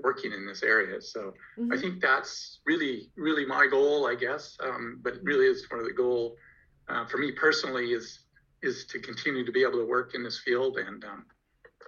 working 0.00 0.32
in 0.32 0.46
this 0.46 0.62
area. 0.62 1.00
So 1.00 1.32
mm-hmm. 1.58 1.72
I 1.72 1.78
think 1.78 2.00
that's 2.00 2.60
really, 2.66 3.10
really 3.16 3.46
my 3.46 3.66
goal, 3.66 4.06
I 4.06 4.14
guess. 4.14 4.56
Um, 4.62 5.00
but 5.02 5.14
it 5.14 5.24
really 5.24 5.46
is 5.46 5.66
part 5.68 5.80
of 5.80 5.86
the 5.86 5.94
goal 5.94 6.36
uh, 6.88 7.06
for 7.06 7.18
me 7.18 7.32
personally 7.32 7.92
is 7.92 8.20
is 8.62 8.86
to 8.86 8.98
continue 8.98 9.44
to 9.44 9.52
be 9.52 9.62
able 9.62 9.78
to 9.78 9.86
work 9.86 10.14
in 10.14 10.24
this 10.24 10.38
field 10.40 10.78
and 10.78 11.04
um, 11.04 11.26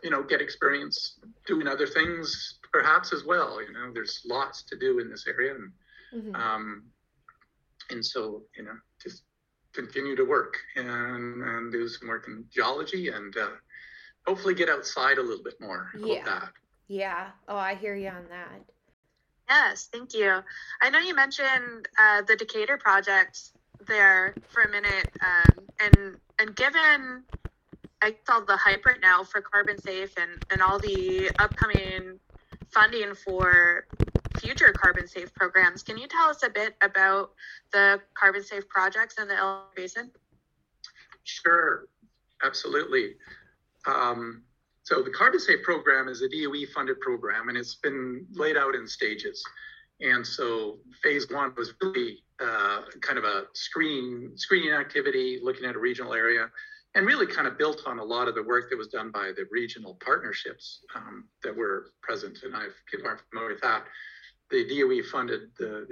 you 0.03 0.11
know 0.11 0.23
get 0.23 0.41
experience 0.41 1.19
doing 1.47 1.67
other 1.67 1.87
things 1.87 2.59
perhaps 2.73 3.13
as 3.13 3.25
well. 3.25 3.61
You 3.63 3.73
know, 3.73 3.91
there's 3.93 4.23
lots 4.25 4.63
to 4.65 4.77
do 4.77 4.99
in 4.99 5.11
this 5.11 5.27
area, 5.27 5.55
and 5.55 5.73
mm-hmm. 6.15 6.35
um, 6.37 6.85
and 7.91 8.05
so 8.05 8.43
you 8.57 8.65
know 8.65 8.77
just 9.03 9.23
continue 9.73 10.17
to 10.17 10.25
work 10.25 10.55
and 10.77 11.43
and 11.43 11.73
do 11.73 11.89
some 11.89 12.09
work 12.09 12.27
in 12.29 12.45
geology 12.53 13.09
and 13.09 13.37
uh, 13.37 13.49
hopefully 14.27 14.55
get 14.55 14.69
outside 14.69 15.19
a 15.19 15.23
little 15.23 15.45
bit 15.45 15.61
more. 15.61 15.91
Yeah. 15.99 16.25
That. 16.25 16.51
Yeah. 16.89 17.29
Oh, 17.49 17.57
I 17.57 17.75
hear 17.75 17.95
you 17.95 18.09
on 18.09 18.27
that. 18.31 18.63
Yes, 19.49 19.89
thank 19.93 20.15
you. 20.15 20.41
I 20.81 20.91
know 20.91 21.01
you 21.01 21.15
mentioned 21.15 21.89
uh, 21.99 22.23
the 22.23 22.37
Decatur 22.37 22.79
project 22.79 23.51
there 23.87 24.35
for 24.49 24.63
a 24.63 24.71
minute, 24.71 25.11
um, 25.21 25.65
and 25.81 26.17
and 26.39 26.57
given 26.57 27.23
I 28.03 28.15
saw 28.27 28.41
the 28.41 28.57
hype 28.57 28.85
right 28.87 29.01
now 29.01 29.25
for 29.25 29.41
Carbon 29.41 29.79
Safe 29.79 30.15
and 30.19 30.45
and 30.51 30.63
all 30.63 30.79
the 30.79 31.31
upcoming 31.39 32.19
funding 32.73 33.15
for 33.15 33.87
future 34.39 34.73
carbon 34.73 35.07
safe 35.07 35.33
programs, 35.35 35.83
can 35.83 35.99
you 35.99 36.07
tell 36.07 36.29
us 36.29 36.43
a 36.43 36.49
bit 36.49 36.75
about 36.83 37.33
the 37.73 38.01
carbon 38.15 38.43
safe 38.43 38.69
projects 38.69 39.19
in 39.19 39.29
the 39.29 39.37
Illinois 39.37 39.65
Basin? 39.77 40.11
Sure, 41.25 41.87
absolutely. 42.45 43.17
Um, 43.87 44.43
so 44.83 45.03
the 45.03 45.11
Carbon 45.11 45.41
Safe 45.41 45.63
program 45.63 46.09
is 46.09 46.23
a 46.23 46.29
DOE 46.29 46.67
funded 46.75 47.01
program 47.01 47.49
and 47.49 47.57
it's 47.57 47.77
been 47.77 48.27
laid 48.33 48.57
out 48.57 48.75
in 48.75 48.87
stages. 48.87 49.45
And 50.01 50.27
so 50.27 50.79
phase 51.03 51.31
one 51.31 51.53
was 51.57 51.75
really 51.81 52.23
uh, 52.41 52.83
kind 53.01 53.19
of 53.19 53.25
a 53.25 53.45
screen 53.53 54.33
screening 54.37 54.73
activity, 54.73 55.41
looking 55.43 55.67
at 55.67 55.77
a 55.77 55.79
regional 55.79 56.15
area, 56.15 56.51
and 56.95 57.07
really 57.07 57.27
kind 57.27 57.47
of 57.47 57.59
built 57.59 57.83
on 57.87 57.99
a 57.99 58.05
lot 58.05 58.29
of 58.29 58.35
the 58.35 58.43
work 58.43 58.71
that 58.71 58.77
was 58.77 58.89
done 58.89 59.11
by 59.11 59.33
the 59.37 59.47
regional 59.51 59.99
partnerships 60.05 60.81
um, 60.97 61.25
that 61.43 61.55
were 61.55 61.93
present. 62.03 62.39
And 62.43 62.57
I've 62.57 62.75
are 63.05 63.21
familiar 63.31 63.53
with 63.53 63.61
that. 63.63 63.85
The 64.51 64.67
DOE 64.67 65.03
funded 65.09 65.51
the, 65.59 65.87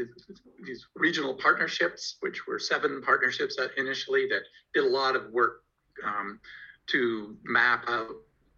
these 0.64 0.84
regional 0.96 1.34
partnerships, 1.34 2.16
which 2.20 2.46
were 2.46 2.58
seven 2.58 3.00
partnerships 3.02 3.56
initially 3.76 4.26
that 4.28 4.42
did 4.74 4.84
a 4.84 4.88
lot 4.88 5.14
of 5.14 5.30
work 5.30 5.62
um, 6.04 6.40
to 6.88 7.36
map 7.44 7.84
out 7.88 8.08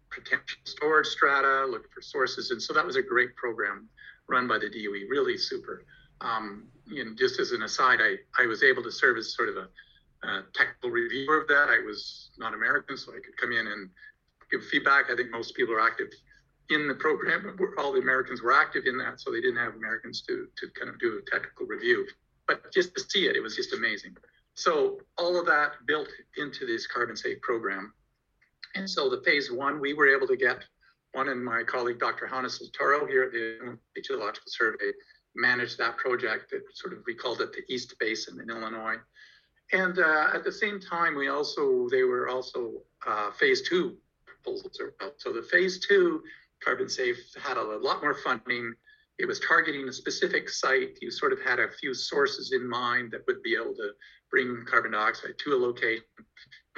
potential 0.09 0.57
storage 0.63 1.07
strata, 1.07 1.65
look 1.69 1.91
for 1.93 2.01
sources. 2.01 2.51
And 2.51 2.61
so 2.61 2.73
that 2.73 2.85
was 2.85 2.95
a 2.95 3.01
great 3.01 3.35
program 3.35 3.87
run 4.31 4.47
by 4.47 4.57
the 4.57 4.69
DOE, 4.69 5.07
really 5.09 5.37
super. 5.37 5.85
Um, 6.21 6.67
and 6.89 7.17
just 7.17 7.39
as 7.39 7.51
an 7.51 7.63
aside, 7.63 7.99
I, 8.01 8.15
I 8.41 8.47
was 8.47 8.63
able 8.63 8.83
to 8.83 8.91
serve 8.91 9.17
as 9.17 9.35
sort 9.35 9.49
of 9.49 9.57
a, 9.57 10.27
a 10.27 10.43
technical 10.53 10.89
reviewer 10.89 11.41
of 11.41 11.47
that. 11.47 11.69
I 11.69 11.83
was 11.85 12.31
not 12.37 12.53
American, 12.53 12.97
so 12.97 13.11
I 13.11 13.19
could 13.23 13.37
come 13.37 13.51
in 13.51 13.67
and 13.67 13.89
give 14.51 14.63
feedback. 14.65 15.05
I 15.11 15.15
think 15.15 15.31
most 15.31 15.55
people 15.55 15.73
are 15.75 15.81
active 15.81 16.09
in 16.69 16.87
the 16.87 16.95
program. 16.95 17.57
All 17.77 17.91
the 17.91 17.99
Americans 17.99 18.41
were 18.41 18.53
active 18.53 18.83
in 18.85 18.97
that, 18.97 19.19
so 19.19 19.31
they 19.31 19.41
didn't 19.41 19.57
have 19.57 19.75
Americans 19.75 20.21
to, 20.27 20.47
to 20.57 20.67
kind 20.79 20.89
of 20.89 20.99
do 20.99 21.19
a 21.19 21.31
technical 21.31 21.65
review. 21.65 22.07
But 22.47 22.71
just 22.71 22.95
to 22.95 23.03
see 23.09 23.27
it, 23.27 23.35
it 23.35 23.41
was 23.41 23.55
just 23.55 23.73
amazing. 23.73 24.15
So 24.55 24.99
all 25.17 25.39
of 25.39 25.45
that 25.45 25.71
built 25.85 26.09
into 26.37 26.65
this 26.65 26.85
carbon 26.87 27.15
safe 27.15 27.41
program. 27.41 27.93
And 28.75 28.89
so 28.89 29.09
the 29.09 29.21
phase 29.25 29.51
one, 29.51 29.79
we 29.79 29.93
were 29.93 30.13
able 30.13 30.27
to 30.27 30.35
get 30.35 30.63
one 31.13 31.29
and 31.29 31.43
my 31.43 31.63
colleague, 31.63 31.99
Dr. 31.99 32.27
Hannes 32.27 32.59
Leetaru 32.59 33.07
here 33.07 33.23
at 33.23 33.31
the 33.31 34.01
Geological 34.01 34.47
Survey, 34.47 34.91
managed 35.35 35.77
that 35.77 35.97
project. 35.97 36.53
It 36.53 36.63
sort 36.73 36.93
of, 36.93 36.99
we 37.05 37.13
called 37.13 37.41
it 37.41 37.51
the 37.53 37.73
East 37.73 37.93
Basin 37.99 38.39
in 38.41 38.49
Illinois. 38.49 38.97
And 39.73 39.99
uh, 39.99 40.27
at 40.33 40.43
the 40.43 40.51
same 40.51 40.79
time, 40.79 41.15
we 41.15 41.29
also, 41.29 41.87
they 41.89 42.03
were 42.03 42.27
also 42.27 42.73
uh, 43.07 43.31
phase 43.31 43.67
two 43.67 43.97
proposals. 44.25 44.77
So 45.17 45.31
the 45.31 45.41
phase 45.43 45.85
two 45.85 46.21
carbon 46.63 46.89
safe 46.89 47.17
had 47.41 47.57
a 47.57 47.61
lot 47.61 48.01
more 48.01 48.15
funding. 48.15 48.73
It 49.17 49.27
was 49.27 49.39
targeting 49.39 49.87
a 49.87 49.93
specific 49.93 50.49
site. 50.49 50.97
You 51.01 51.11
sort 51.11 51.31
of 51.31 51.39
had 51.41 51.59
a 51.59 51.71
few 51.79 51.93
sources 51.93 52.51
in 52.53 52.67
mind 52.67 53.11
that 53.11 53.21
would 53.27 53.41
be 53.43 53.55
able 53.55 53.75
to 53.75 53.91
bring 54.29 54.65
carbon 54.69 54.91
dioxide 54.91 55.37
to 55.37 55.53
a 55.53 55.57
location. 55.57 56.03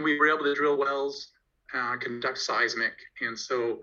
We 0.03 0.19
were 0.19 0.27
able 0.27 0.45
to 0.45 0.55
drill 0.55 0.77
wells 0.77 1.29
uh, 1.73 1.97
conduct 1.97 2.37
seismic. 2.37 2.93
And 3.21 3.37
so 3.37 3.79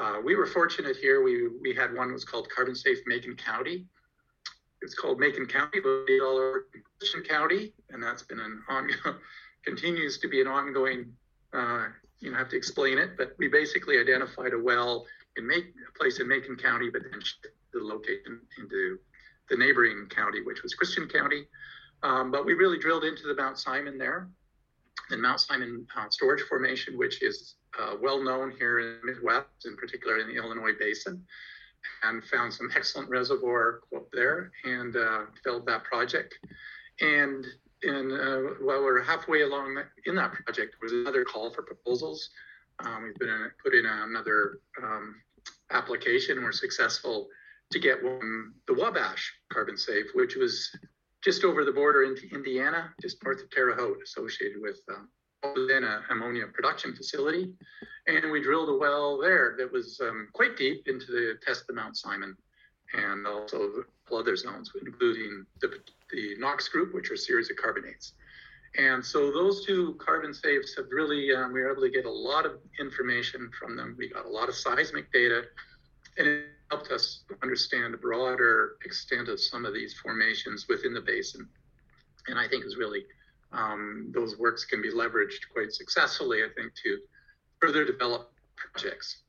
uh, 0.00 0.16
we 0.24 0.34
were 0.34 0.46
fortunate 0.46 0.96
here. 0.96 1.22
We, 1.22 1.48
we 1.60 1.74
had 1.74 1.94
one 1.94 2.08
that 2.08 2.14
was 2.14 2.24
called 2.24 2.48
Carbon 2.48 2.74
Safe 2.74 2.98
Macon 3.06 3.36
County. 3.36 3.84
It's 4.80 4.94
called 4.94 5.20
Macon 5.20 5.46
County, 5.46 5.78
but 5.80 6.04
we 6.08 6.20
all 6.20 6.38
are 6.38 6.64
Christian 6.98 7.22
County, 7.22 7.74
and 7.90 8.02
that's 8.02 8.22
been 8.22 8.40
an 8.40 8.62
ongoing, 8.68 9.18
continues 9.64 10.18
to 10.20 10.28
be 10.28 10.40
an 10.40 10.46
ongoing. 10.46 11.12
Uh, 11.52 11.88
you 12.20 12.30
know, 12.30 12.38
have 12.38 12.48
to 12.48 12.56
explain 12.56 12.96
it, 12.96 13.10
but 13.18 13.34
we 13.38 13.48
basically 13.48 13.98
identified 13.98 14.52
a 14.54 14.58
well 14.58 15.06
in 15.36 15.46
Make, 15.46 15.64
a 15.66 15.98
place 15.98 16.18
in 16.18 16.28
Macon 16.28 16.56
County, 16.56 16.88
but 16.90 17.02
then 17.10 17.20
the 17.72 17.80
location 17.80 18.40
into 18.58 18.98
the 19.50 19.56
neighboring 19.56 20.06
county, 20.08 20.42
which 20.42 20.62
was 20.62 20.74
Christian 20.74 21.08
County. 21.08 21.46
Um, 22.02 22.30
but 22.30 22.46
we 22.46 22.54
really 22.54 22.78
drilled 22.78 23.04
into 23.04 23.26
the 23.26 23.34
Mount 23.34 23.58
Simon 23.58 23.98
there, 23.98 24.28
the 25.08 25.16
Mount 25.16 25.40
Simon 25.40 25.86
uh, 25.96 26.08
Storage 26.10 26.42
Formation, 26.42 26.96
which 26.96 27.22
is 27.22 27.56
uh, 27.80 27.94
well 28.00 28.22
known 28.22 28.52
here 28.58 28.80
in 28.80 28.98
the 29.00 29.12
Midwest, 29.12 29.46
in 29.64 29.76
particular 29.76 30.18
in 30.18 30.28
the 30.28 30.36
Illinois 30.36 30.72
Basin, 30.78 31.24
and 32.02 32.22
found 32.24 32.52
some 32.52 32.70
excellent 32.74 33.08
reservoir 33.08 33.80
up 33.96 34.06
there 34.12 34.52
and 34.64 34.96
uh, 34.96 35.22
developed 35.42 35.66
that 35.66 35.84
project. 35.84 36.34
And 37.00 37.46
in, 37.82 38.12
uh, 38.12 38.64
while 38.64 38.82
we're 38.82 39.02
halfway 39.02 39.42
along 39.42 39.82
in 40.04 40.14
that 40.16 40.32
project, 40.32 40.76
was 40.82 40.92
another 40.92 41.24
call 41.24 41.50
for 41.50 41.62
proposals. 41.62 42.30
Um, 42.84 43.04
we've 43.04 43.14
been 43.16 43.28
in, 43.28 43.50
put 43.62 43.74
in 43.74 43.86
another 43.86 44.60
um, 44.82 45.16
application 45.70 46.36
and 46.36 46.44
we're 46.44 46.52
successful 46.52 47.28
to 47.70 47.78
get 47.78 48.02
one, 48.02 48.52
the 48.66 48.74
Wabash 48.74 49.32
Carbon 49.52 49.76
Safe, 49.76 50.06
which 50.14 50.36
was 50.36 50.76
just 51.22 51.44
over 51.44 51.64
the 51.64 51.72
border 51.72 52.04
into 52.04 52.28
Indiana, 52.34 52.92
just 53.00 53.22
north 53.24 53.42
of 53.42 53.50
Terre 53.50 53.74
Haute, 53.74 54.02
associated 54.02 54.60
with 54.60 54.80
um, 54.90 55.08
an 55.42 55.84
ammonia 56.10 56.46
production 56.52 56.94
facility. 56.94 57.52
And 58.06 58.30
we 58.30 58.42
drilled 58.42 58.68
a 58.68 58.76
well 58.76 59.18
there 59.18 59.54
that 59.58 59.70
was 59.70 60.00
um, 60.00 60.28
quite 60.32 60.56
deep 60.56 60.88
into 60.88 61.06
the 61.06 61.38
test 61.44 61.64
of 61.68 61.76
Mount 61.76 61.96
Simon 61.96 62.36
and 62.92 63.26
also 63.26 63.84
other 64.12 64.36
zones, 64.36 64.72
including 64.84 65.44
the, 65.60 65.72
the 66.10 66.34
Knox 66.38 66.68
group, 66.68 66.94
which 66.94 67.10
are 67.10 67.16
series 67.16 67.50
of 67.50 67.56
carbonates. 67.56 68.14
And 68.76 69.04
so 69.04 69.32
those 69.32 69.64
two 69.66 69.96
carbon 69.98 70.32
safes 70.32 70.74
have 70.76 70.86
really, 70.90 71.34
um, 71.34 71.52
we 71.52 71.60
were 71.60 71.72
able 71.72 71.82
to 71.82 71.90
get 71.90 72.04
a 72.04 72.10
lot 72.10 72.46
of 72.46 72.52
information 72.78 73.50
from 73.58 73.76
them. 73.76 73.96
We 73.98 74.08
got 74.08 74.26
a 74.26 74.28
lot 74.28 74.48
of 74.48 74.54
seismic 74.54 75.12
data, 75.12 75.42
and 76.18 76.44
helped 76.70 76.90
us 76.90 77.24
understand 77.42 77.94
a 77.94 77.98
broader 77.98 78.76
extent 78.84 79.28
of 79.28 79.40
some 79.40 79.64
of 79.64 79.74
these 79.74 79.94
formations 79.94 80.66
within 80.68 80.94
the 80.94 81.00
basin. 81.00 81.48
And 82.28 82.38
I 82.38 82.46
think 82.48 82.64
is 82.64 82.76
really 82.76 83.04
um, 83.52 84.10
those 84.14 84.38
works 84.38 84.64
can 84.64 84.80
be 84.80 84.90
leveraged 84.90 85.48
quite 85.52 85.72
successfully, 85.72 86.44
I 86.44 86.48
think, 86.54 86.72
to 86.84 86.98
further 87.60 87.84
develop 87.84 88.32
projects. 88.56 89.22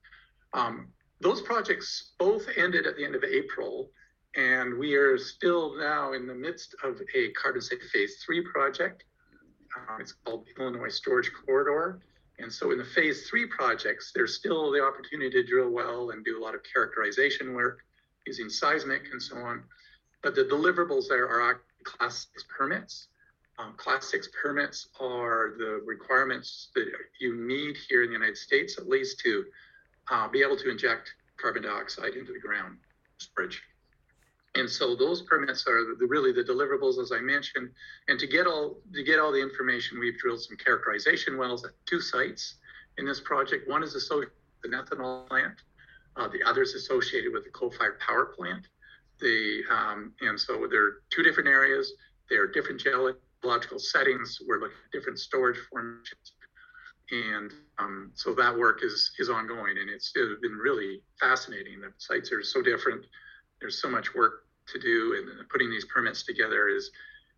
Um, 0.54 0.90
those 1.20 1.42
projects 1.42 2.12
both 2.20 2.44
ended 2.58 2.86
at 2.86 2.96
the 2.96 3.06
end 3.06 3.16
of 3.16 3.24
April, 3.24 3.90
and 4.36 4.78
we 4.78 4.96
are 4.96 5.18
still 5.18 5.78
now 5.78 6.14
in 6.14 6.28
the 6.28 6.36
midst 6.36 6.76
of 6.84 7.00
a 7.16 7.32
carbon 7.32 7.62
safe 7.62 7.82
phase 7.92 8.22
three 8.24 8.44
project. 8.54 9.04
Uh, 9.76 9.98
it's 10.00 10.14
called 10.26 10.46
Illinois 10.60 10.90
Storage 10.90 11.32
Corridor. 11.46 12.02
And 12.42 12.52
so 12.52 12.72
in 12.72 12.78
the 12.78 12.84
phase 12.84 13.30
three 13.30 13.46
projects, 13.46 14.12
there's 14.14 14.36
still 14.36 14.72
the 14.72 14.84
opportunity 14.84 15.30
to 15.30 15.44
drill 15.44 15.70
well 15.70 16.10
and 16.10 16.26
do 16.26 16.40
a 16.40 16.44
lot 16.44 16.56
of 16.56 16.62
characterization 16.64 17.54
work 17.54 17.80
using 18.26 18.50
seismic 18.50 19.04
and 19.12 19.22
so 19.22 19.38
on. 19.38 19.64
But 20.24 20.36
the 20.36 20.44
deliverables 20.44 21.08
there 21.08 21.28
are 21.28 21.62
class 21.84 22.28
six 22.32 22.46
permits. 22.56 23.08
Um, 23.60 23.74
class 23.78 24.10
six 24.10 24.30
permits 24.42 24.88
are 25.00 25.54
the 25.58 25.82
requirements 25.86 26.70
that 26.76 26.88
you 27.20 27.36
need 27.36 27.78
here 27.90 28.04
in 28.04 28.10
the 28.10 28.14
United 28.14 28.38
States, 28.38 28.78
at 28.78 28.88
least 28.88 29.20
to 29.20 29.46
uh, 30.10 30.28
be 30.28 30.42
able 30.42 30.58
to 30.58 30.70
inject 30.70 31.14
carbon 31.38 31.64
dioxide 31.64 32.14
into 32.14 32.34
the 32.34 32.40
ground 32.40 32.78
storage. 33.18 33.62
And 34.56 34.70
so 34.70 34.96
those 34.96 35.22
permits 35.22 35.66
are 35.66 35.96
the, 35.98 36.06
really 36.06 36.34
the 36.34 36.44
deliverables, 36.44 37.02
as 37.02 37.12
I 37.12 37.22
mentioned. 37.22 37.70
And 38.10 38.20
to 38.20 38.28
get 38.28 38.48
all 38.48 38.78
to 38.94 39.04
get 39.04 39.20
all 39.20 39.32
the 39.32 39.42
information, 39.42 40.00
we've 40.00 40.18
drilled 40.18 40.42
some 40.42 40.58
characterization 40.58 41.38
wells 41.38 41.64
at 41.64 41.72
two 41.86 42.02
sites 42.02 42.56
in 42.98 43.06
this 43.06 43.22
project. 43.22 43.70
One 43.70 43.84
is 43.84 43.96
associated 43.96 44.34
with 44.62 44.74
an 44.74 44.80
ethanol 44.80 45.28
plant. 45.28 45.56
Uh, 46.18 46.28
the 46.28 46.44
other 46.44 46.64
is 46.64 46.74
associated 46.74 47.32
with 47.32 47.46
the 47.46 47.50
coal-fired 47.52 48.00
power 48.00 48.26
plant. 48.26 48.68
The 49.20 49.62
um, 49.72 50.14
and 50.20 50.38
so 50.38 50.68
there 50.70 50.84
are 50.84 51.04
two 51.12 51.24
different 51.24 51.48
areas. 51.48 51.94
There 52.30 52.44
are 52.44 52.48
different 52.48 52.82
geological 52.82 53.80
settings. 53.80 54.40
We're 54.46 54.60
looking 54.60 54.78
at 54.86 54.92
different 54.92 55.20
storage 55.20 55.60
formations. 55.70 56.34
And 57.12 57.52
um, 57.78 58.12
so 58.16 58.34
that 58.36 58.58
work 58.58 58.84
is 58.84 59.12
is 59.20 59.30
ongoing, 59.30 59.78
and 59.78 59.90
it's, 59.90 60.12
it's 60.16 60.42
been 60.42 60.54
really 60.56 61.02
fascinating. 61.20 61.82
The 61.82 61.94
sites 61.98 62.32
are 62.32 62.44
so 62.44 62.62
different. 62.62 63.06
There's 63.62 63.82
so 63.82 63.90
much 63.90 64.14
work 64.16 64.46
to 64.74 64.80
do, 64.80 65.16
and 65.18 65.48
putting 65.50 65.70
these 65.70 65.86
permits 65.86 66.24
together 66.24 66.68
is 66.68 66.92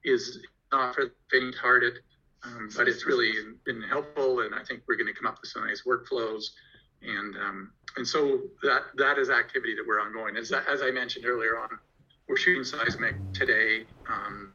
is 0.03 0.39
not 0.71 0.95
for 0.95 1.05
the 1.05 1.11
faint-hearted, 1.31 1.99
um, 2.43 2.69
but 2.75 2.87
it's 2.87 3.05
really 3.05 3.31
been 3.65 3.81
helpful. 3.81 4.41
And 4.41 4.55
I 4.55 4.63
think 4.63 4.81
we're 4.87 4.97
going 4.97 5.13
to 5.13 5.13
come 5.13 5.27
up 5.27 5.39
with 5.41 5.51
some 5.51 5.65
nice 5.67 5.83
workflows, 5.87 6.45
and 7.01 7.35
um, 7.35 7.71
and 7.97 8.07
so 8.07 8.41
that 8.63 8.83
that 8.97 9.17
is 9.17 9.29
activity 9.29 9.75
that 9.75 9.85
we're 9.85 10.01
ongoing. 10.01 10.37
As 10.37 10.51
as 10.51 10.81
I 10.81 10.91
mentioned 10.91 11.25
earlier 11.25 11.59
on, 11.59 11.69
we're 12.27 12.37
shooting 12.37 12.63
seismic 12.63 13.15
today. 13.33 13.85
Um, 14.09 14.53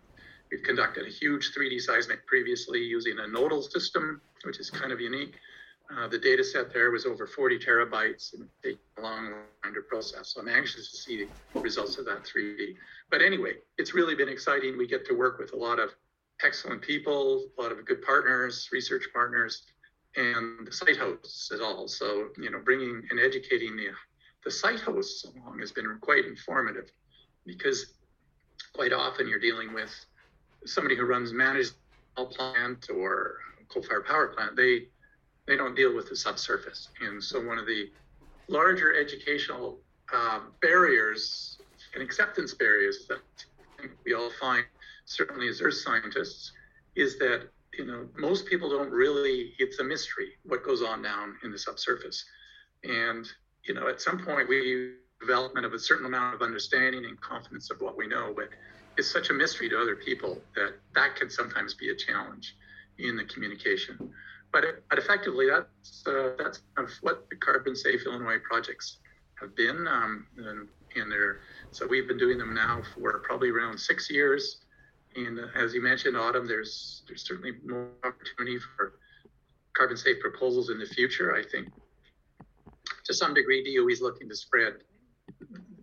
we've 0.51 0.63
conducted 0.63 1.07
a 1.07 1.11
huge 1.11 1.53
3D 1.57 1.81
seismic 1.81 2.27
previously 2.27 2.81
using 2.81 3.19
a 3.19 3.27
nodal 3.27 3.63
system, 3.63 4.21
which 4.45 4.59
is 4.59 4.71
kind 4.71 4.93
of 4.93 5.01
unique. 5.01 5.35
Uh, 5.91 6.07
the 6.07 6.19
data 6.19 6.45
set 6.45 6.73
there 6.73 6.91
was 6.91 7.07
over 7.07 7.27
40 7.27 7.59
terabytes 7.59 8.35
and 8.35 8.47
taking 8.63 8.79
a 8.99 9.01
long 9.01 9.33
time 9.63 9.75
to 9.75 9.81
process. 9.89 10.35
So 10.35 10.41
I'm 10.43 10.49
anxious 10.49 10.91
to 10.91 10.97
see 10.97 11.27
the 11.55 11.61
results 11.61 11.97
of 11.97 12.05
that 12.05 12.25
3D. 12.25 12.77
But 13.11 13.23
anyway, 13.23 13.55
it's 13.79 13.95
really 13.95 14.15
been 14.15 14.29
exciting. 14.29 14.77
We 14.77 14.87
get 14.87 15.07
to 15.07 15.15
work 15.15 15.39
with 15.39 15.55
a 15.55 15.57
lot 15.57 15.79
of 15.79 15.95
excellent 16.45 16.83
people, 16.83 17.49
a 17.59 17.63
lot 17.63 17.73
of 17.73 17.85
good 17.87 18.03
partners, 18.03 18.69
research 18.71 19.05
partners, 19.15 19.63
and 20.17 20.67
the 20.67 20.73
site 20.73 20.97
hosts 20.97 21.51
at 21.53 21.61
all. 21.63 21.89
So, 21.89 22.29
you 22.37 22.51
know, 22.51 22.59
bringing 22.63 23.03
and 23.11 23.19
educating 23.19 23.75
the, 23.77 23.89
the 24.45 24.51
site 24.51 24.81
hosts 24.81 25.25
along 25.25 25.59
has 25.61 25.73
been 25.73 25.87
quite 26.03 26.27
informative 26.27 26.93
because 27.47 27.95
quite 28.75 28.93
often 28.93 29.27
you're 29.27 29.41
dealing 29.41 29.73
with 29.73 29.91
somebody 30.67 30.97
who 30.97 31.07
runs 31.07 31.33
managed 31.33 31.75
plant 32.17 32.91
or 32.95 33.39
coal-fired 33.69 34.05
power 34.05 34.29
plant. 34.29 34.57
They 34.57 34.89
they 35.49 35.57
don't 35.57 35.75
deal 35.75 35.95
with 35.97 36.09
the 36.09 36.15
subsurface, 36.15 36.91
and 37.01 37.23
so 37.23 37.41
one 37.45 37.59
of 37.59 37.67
the 37.67 37.91
larger 38.49 38.95
educational 38.95 39.79
uh, 40.15 40.41
barriers 40.63 41.59
and 41.95 42.03
acceptance 42.03 42.55
barriers 42.55 43.07
that 43.09 43.19
we 44.05 44.15
all 44.15 44.31
find, 44.39 44.65
certainly 45.07 45.49
as 45.49 45.61
earth 45.61 45.75
scientists, 45.75 46.53
is 46.97 47.19
that 47.19 47.49
you 47.73 47.87
know 47.87 48.07
most 48.17 48.47
people 48.47 48.69
don't 48.69 48.91
really. 48.91 49.55
It's 49.59 49.81
a 49.81 49.85
mystery 49.85 50.33
what 50.45 50.63
goes 50.63 50.83
on 50.83 51.03
down 51.03 51.37
in 51.43 51.51
the 51.51 51.59
subsurface, 51.59 52.25
and 52.85 53.27
you 53.65 53.75
know 53.75 53.89
at 53.89 54.01
some 54.01 54.19
point 54.25 54.49
we 54.49 54.95
development 55.21 55.67
of 55.67 55.73
a 55.73 55.79
certain 55.79 56.07
amount 56.07 56.35
of 56.35 56.43
understanding 56.43 57.05
and 57.05 57.21
confidence 57.21 57.71
of 57.71 57.81
what 57.81 57.97
we 57.97 58.07
know, 58.07 58.33
but 58.37 58.49
it's 58.97 59.11
such 59.11 59.31
a 59.31 59.33
mystery 59.33 59.69
to 59.69 59.81
other 59.81 59.97
people 59.97 60.41
that 60.55 60.75
that 60.95 61.17
can 61.17 61.31
sometimes 61.31 61.75
be 61.75 61.91
a 61.91 61.95
challenge 61.95 62.57
in 62.99 63.17
the 63.17 63.25
communication. 63.25 64.13
But, 64.53 64.65
but 64.89 64.99
effectively, 64.99 65.47
that's 65.51 66.07
uh, 66.07 66.31
that's 66.39 66.63
kind 66.75 66.89
of 66.89 66.95
what 67.03 67.29
the 67.31 67.37
Carbon 67.37 67.77
Safe 67.77 68.07
Illinois 68.07 68.39
projects 68.43 68.99
have 69.35 69.55
been, 69.55 69.87
um, 69.87 70.27
and, 70.37 70.69
and 70.97 71.13
they're 71.13 71.41
so 71.71 71.87
we've 71.87 72.09
been 72.09 72.19
doing 72.19 72.39
them 72.39 72.55
now 72.55 72.83
for 72.95 73.19
probably 73.21 73.51
around 73.51 73.79
six 73.79 74.11
years. 74.11 74.63
And 75.17 75.39
as 75.55 75.75
you 75.75 75.83
mentioned, 75.83 76.17
Autumn, 76.17 76.47
there's 76.47 77.03
there's 77.07 77.27
certainly 77.27 77.53
more 77.67 77.89
opportunity 78.05 78.59
for 78.59 78.95
carbon 79.75 79.97
safe 79.97 80.19
proposals 80.21 80.71
in 80.71 80.79
the 80.79 80.87
future. 80.87 81.37
I 81.37 81.43
think 81.43 81.69
to 83.05 83.15
some 83.15 83.35
degree, 83.35 83.63
DOE 83.63 83.89
is 83.89 84.01
looking 84.01 84.29
to 84.29 84.35
spread 84.37 84.75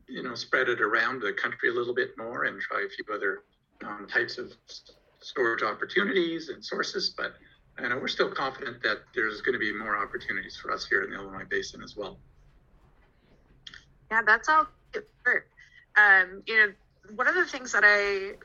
you 0.08 0.24
know, 0.24 0.34
spread 0.34 0.70
it 0.70 0.82
around 0.82 1.22
the 1.22 1.34
country 1.34 1.70
a 1.70 1.74
little 1.74 1.94
bit 1.94 2.18
more 2.18 2.46
and 2.46 2.62
try 2.62 2.86
a 2.86 2.90
few 2.90 3.04
other 3.14 3.44
um, 3.86 4.08
types 4.08 4.38
of 4.38 4.54
storage 5.20 5.62
opportunities 5.62 6.50
and 6.50 6.64
sources. 6.64 7.14
But 7.18 7.34
Know 7.80 7.98
we're 7.98 8.08
still 8.08 8.32
confident 8.32 8.82
that 8.84 9.00
there's 9.14 9.42
going 9.42 9.54
to 9.54 9.60
be 9.60 9.74
more 9.74 9.98
opportunities 9.98 10.56
for 10.56 10.72
us 10.72 10.86
here 10.88 11.04
in 11.04 11.12
the 11.12 11.18
Illinois 11.18 11.46
Basin 11.50 11.84
as 11.84 11.96
well. 11.96 12.18
Yeah, 14.12 14.22
that's 14.26 14.50
all. 14.50 14.68
Um, 15.98 16.44
you 16.46 16.56
know, 16.56 16.74
one 17.16 17.28
of 17.28 17.36
the 17.36 17.46
things 17.46 17.72
that 17.72 17.84
I 17.86 18.36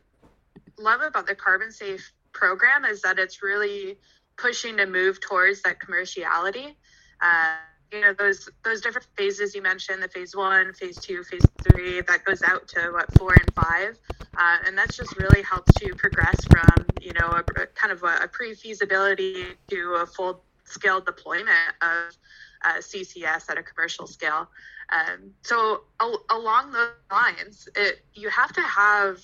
love 0.80 1.00
about 1.00 1.26
the 1.26 1.34
Carbon 1.34 1.70
Safe 1.72 2.12
program 2.32 2.84
is 2.84 3.02
that 3.02 3.18
it's 3.18 3.42
really 3.42 3.98
pushing 4.36 4.76
to 4.78 4.86
move 4.86 5.20
towards 5.20 5.62
that 5.62 5.78
commerciality. 5.78 6.74
Uh, 7.20 7.56
you 7.92 8.00
know 8.00 8.12
those 8.12 8.48
those 8.64 8.80
different 8.80 9.06
phases 9.16 9.54
you 9.54 9.62
mentioned 9.62 10.02
the 10.02 10.08
phase 10.08 10.34
one 10.36 10.72
phase 10.72 10.98
two 10.98 11.22
phase 11.24 11.42
three 11.62 12.00
that 12.02 12.24
goes 12.24 12.42
out 12.42 12.68
to 12.68 12.90
what 12.92 13.12
four 13.16 13.32
and 13.32 13.54
five. 13.54 13.98
Uh, 14.38 14.56
and 14.66 14.78
that's 14.78 14.96
just 14.96 15.16
really 15.18 15.42
helps 15.42 15.72
you 15.82 15.94
progress 15.94 16.38
from 16.50 16.86
you 17.00 17.12
know 17.14 17.26
a, 17.28 17.62
a 17.62 17.66
kind 17.66 17.92
of 17.92 18.02
a, 18.02 18.18
a, 18.22 18.28
pre-feasibility 18.28 19.44
to 19.68 19.98
a 20.02 20.06
full 20.06 20.42
scale 20.64 21.00
deployment 21.00 21.48
of 21.82 22.16
uh, 22.64 22.78
ccs 22.78 23.50
at 23.50 23.58
a 23.58 23.62
commercial 23.62 24.06
scale. 24.06 24.48
Um, 24.92 25.32
so 25.42 25.82
al- 26.00 26.24
along 26.30 26.72
those 26.72 26.90
lines 27.10 27.68
it, 27.76 28.04
you 28.14 28.28
have 28.28 28.52
to 28.52 28.60
have 28.60 29.20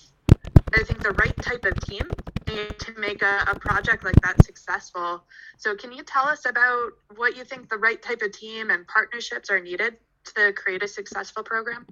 i 0.73 0.83
think 0.83 1.01
the 1.01 1.11
right 1.11 1.35
type 1.37 1.65
of 1.65 1.79
team 1.85 2.09
to 2.47 2.93
make 2.97 3.21
a, 3.21 3.43
a 3.47 3.59
project 3.59 4.03
like 4.03 4.19
that 4.21 4.43
successful. 4.43 5.23
So, 5.57 5.75
can 5.75 5.91
you 5.91 6.03
tell 6.03 6.27
us 6.27 6.45
about 6.45 6.91
what 7.15 7.35
you 7.35 7.43
think 7.43 7.69
the 7.69 7.77
right 7.77 8.01
type 8.01 8.21
of 8.21 8.31
team 8.31 8.69
and 8.69 8.87
partnerships 8.87 9.49
are 9.49 9.59
needed 9.59 9.97
to 10.35 10.53
create 10.53 10.83
a 10.83 10.87
successful 10.87 11.43
program? 11.43 11.85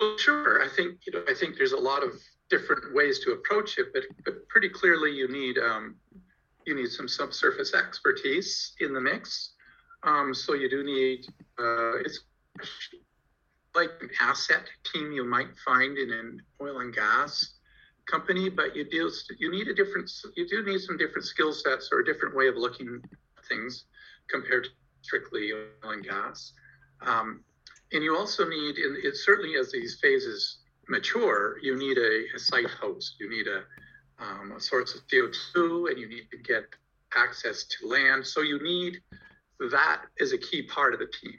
Well, 0.00 0.16
sure. 0.18 0.62
I 0.62 0.68
think 0.68 0.98
you 1.06 1.12
know. 1.12 1.22
I 1.28 1.34
think 1.34 1.56
there's 1.56 1.72
a 1.72 1.78
lot 1.78 2.02
of 2.02 2.12
different 2.50 2.94
ways 2.94 3.20
to 3.20 3.32
approach 3.32 3.78
it, 3.78 3.88
but 3.92 4.02
but 4.24 4.48
pretty 4.48 4.68
clearly 4.68 5.12
you 5.12 5.28
need 5.28 5.58
um, 5.58 5.96
you 6.66 6.74
need 6.74 6.88
some 6.88 7.08
subsurface 7.08 7.74
expertise 7.74 8.74
in 8.80 8.92
the 8.92 9.00
mix. 9.00 9.50
Um, 10.02 10.34
so 10.34 10.54
you 10.54 10.68
do 10.68 10.84
need 10.84 11.26
uh, 11.58 11.98
it's 11.98 12.20
like 13.74 13.90
an 14.00 14.10
asset 14.20 14.64
team 14.92 15.12
you 15.12 15.24
might 15.24 15.48
find 15.64 15.98
in 15.98 16.12
an 16.12 16.40
oil 16.60 16.80
and 16.80 16.94
gas 16.94 17.53
company, 18.06 18.48
but 18.50 18.76
you 18.76 18.84
do 18.84 19.10
you 19.38 19.50
need 19.50 19.68
a 19.68 19.74
different 19.74 20.10
you 20.36 20.46
do 20.48 20.64
need 20.64 20.80
some 20.80 20.96
different 20.96 21.26
skill 21.26 21.52
sets 21.52 21.88
or 21.92 22.00
a 22.00 22.04
different 22.04 22.36
way 22.36 22.48
of 22.48 22.56
looking 22.56 23.00
at 23.38 23.44
things 23.46 23.84
compared 24.28 24.64
to 24.64 24.70
strictly 25.02 25.52
oil 25.52 25.90
and 25.90 26.04
gas. 26.04 26.52
Um, 27.02 27.44
and 27.92 28.02
you 28.02 28.16
also 28.16 28.48
need, 28.48 28.76
and 28.76 28.96
it 29.04 29.16
certainly 29.16 29.56
as 29.58 29.70
these 29.70 29.98
phases 30.00 30.58
mature, 30.88 31.58
you 31.62 31.76
need 31.76 31.98
a, 31.98 32.24
a 32.34 32.38
site 32.38 32.70
host. 32.80 33.16
You 33.20 33.30
need 33.30 33.46
a, 33.46 33.62
um, 34.22 34.52
a 34.56 34.60
source 34.60 34.94
of 34.94 35.06
CO2, 35.06 35.90
and 35.90 35.98
you 35.98 36.08
need 36.08 36.28
to 36.30 36.38
get 36.38 36.64
access 37.14 37.64
to 37.64 37.86
land. 37.86 38.26
So 38.26 38.40
you 38.40 38.62
need 38.62 39.00
that 39.70 40.02
is 40.18 40.32
a 40.32 40.38
key 40.38 40.62
part 40.62 40.94
of 40.94 41.00
the 41.00 41.06
team. 41.06 41.38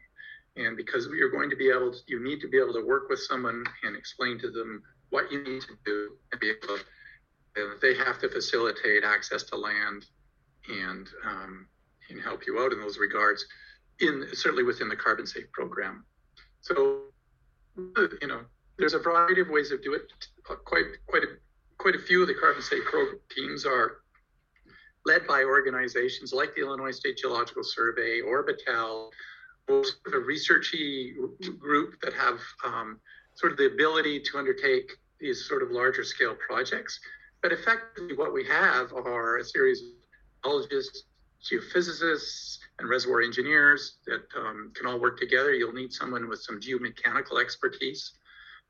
And 0.56 0.78
because 0.78 1.08
you're 1.08 1.32
going 1.32 1.50
to 1.50 1.56
be 1.56 1.70
able 1.70 1.92
to, 1.92 2.00
you 2.08 2.24
need 2.24 2.40
to 2.40 2.48
be 2.48 2.58
able 2.58 2.74
to 2.74 2.86
work 2.86 3.10
with 3.10 3.20
someone 3.20 3.66
and 3.84 3.96
explain 3.96 4.40
to 4.40 4.50
them 4.50 4.82
what 5.10 5.32
you 5.32 5.44
need 5.44 5.62
to 5.62 5.78
do 5.86 6.12
and 6.32 6.40
be 6.40 6.50
able 6.50 6.78
to, 6.78 6.84
they 7.82 7.96
have 7.96 8.20
to 8.20 8.30
facilitate 8.30 9.04
access 9.04 9.44
to 9.44 9.56
land 9.56 10.06
and, 10.70 11.08
um, 11.26 11.68
and 12.10 12.22
help 12.22 12.46
you 12.46 12.60
out 12.60 12.74
in 12.74 12.80
those 12.80 12.98
regards, 12.98 13.46
in 14.00 14.28
certainly 14.34 14.64
within 14.64 14.90
the 14.90 14.96
carbon 14.96 15.26
safe 15.26 15.52
program. 15.52 16.06
So, 16.62 17.02
you 17.78 18.28
know, 18.28 18.42
there's 18.78 18.94
a 18.94 19.00
variety 19.00 19.42
of 19.42 19.50
ways 19.50 19.72
of 19.72 19.82
doing 19.84 20.02
it. 20.04 20.28
Quite, 20.44 20.86
quite 21.08 21.24
a, 21.24 21.28
quite 21.78 21.96
a 21.96 22.00
few 22.00 22.22
of 22.22 22.28
the 22.28 22.34
carbon 22.34 22.62
safe 22.62 22.84
pro 22.86 23.06
teams 23.36 23.66
are 23.66 23.98
led 25.06 25.28
by 25.28 25.44
organizations 25.44 26.34
like 26.34 26.56
the 26.56 26.62
Illinois 26.62 26.92
State 26.92 27.18
Geological 27.18 27.64
Survey, 27.64 28.22
Orbital, 28.22 29.12
most 29.70 29.98
of 30.06 30.14
a 30.14 30.18
researchy 30.18 31.14
group 31.58 32.00
that 32.02 32.14
have 32.14 32.40
um, 32.66 33.00
sort 33.36 33.52
of 33.52 33.58
the 33.58 33.68
ability 33.68 34.20
to 34.22 34.38
undertake 34.38 34.92
these 35.20 35.46
sort 35.48 35.62
of 35.62 35.72
larger 35.72 36.04
scale 36.04 36.36
projects. 36.36 37.00
But 37.42 37.52
effectively, 37.52 38.16
what 38.16 38.34
we 38.34 38.46
have 38.48 38.92
are 38.94 39.38
a 39.38 39.44
series 39.44 39.82
of 39.82 39.88
geologists, 40.44 41.04
geophysicists, 41.44 42.58
and 42.80 42.90
reservoir 42.90 43.22
engineers 43.22 43.98
that 44.08 44.24
um, 44.38 44.72
can 44.76 44.88
all 44.88 45.00
work 45.00 45.20
together. 45.20 45.54
You'll 45.54 45.74
need 45.74 45.94
someone 45.94 46.28
with 46.28 46.42
some 46.42 46.60
geomechanical 46.60 47.40
expertise 47.40 48.14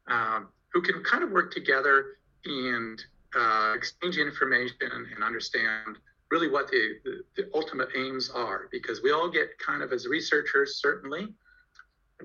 um, 0.08 0.50
who 0.74 0.82
can 0.82 1.04
kind 1.04 1.24
of 1.24 1.32
work 1.32 1.52
together 1.52 2.18
and 2.46 3.02
uh, 3.36 3.74
exchange 3.76 4.18
information 4.18 4.78
and 4.82 5.24
understand 5.24 5.98
really 6.32 6.50
what 6.50 6.68
the, 6.68 6.96
the, 7.04 7.24
the 7.38 7.50
ultimate 7.54 7.90
aims 7.96 8.30
are. 8.30 8.68
Because 8.72 9.02
we 9.02 9.12
all 9.12 9.30
get 9.30 9.58
kind 9.58 9.82
of, 9.82 9.92
as 9.92 10.06
researchers, 10.06 10.78
certainly, 10.82 11.34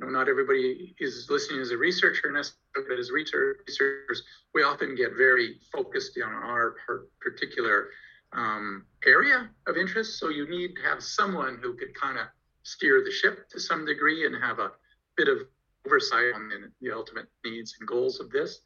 Know 0.01 0.09
not 0.09 0.29
everybody 0.29 0.95
is 0.99 1.27
listening 1.29 1.61
as 1.61 1.73
a 1.73 1.77
researcher 1.77 2.33
necessarily, 2.33 2.89
but 2.89 2.99
as 2.99 3.11
researchers, 3.11 4.23
we 4.55 4.63
often 4.63 4.95
get 4.95 5.11
very 5.17 5.61
focused 5.71 6.19
on 6.25 6.33
our 6.33 6.77
particular 7.21 7.89
um, 8.33 8.87
area 9.05 9.51
of 9.67 9.77
interest. 9.77 10.19
So 10.19 10.31
you 10.31 10.49
need 10.49 10.75
to 10.77 10.83
have 10.83 11.03
someone 11.03 11.59
who 11.63 11.75
could 11.75 11.95
kind 11.95 12.19
of 12.19 12.27
steer 12.63 13.03
the 13.05 13.11
ship 13.11 13.51
to 13.51 13.61
some 13.61 13.85
degree 13.85 14.25
and 14.25 14.35
have 14.43 14.59
a 14.59 14.71
bit 15.17 15.29
of 15.29 15.39
oversight 15.87 16.33
on 16.35 16.49
the, 16.49 16.71
the 16.81 16.95
ultimate 16.95 17.27
needs 17.45 17.77
and 17.79 17.87
goals 17.87 18.21
of 18.21 18.31
this. 18.31 18.61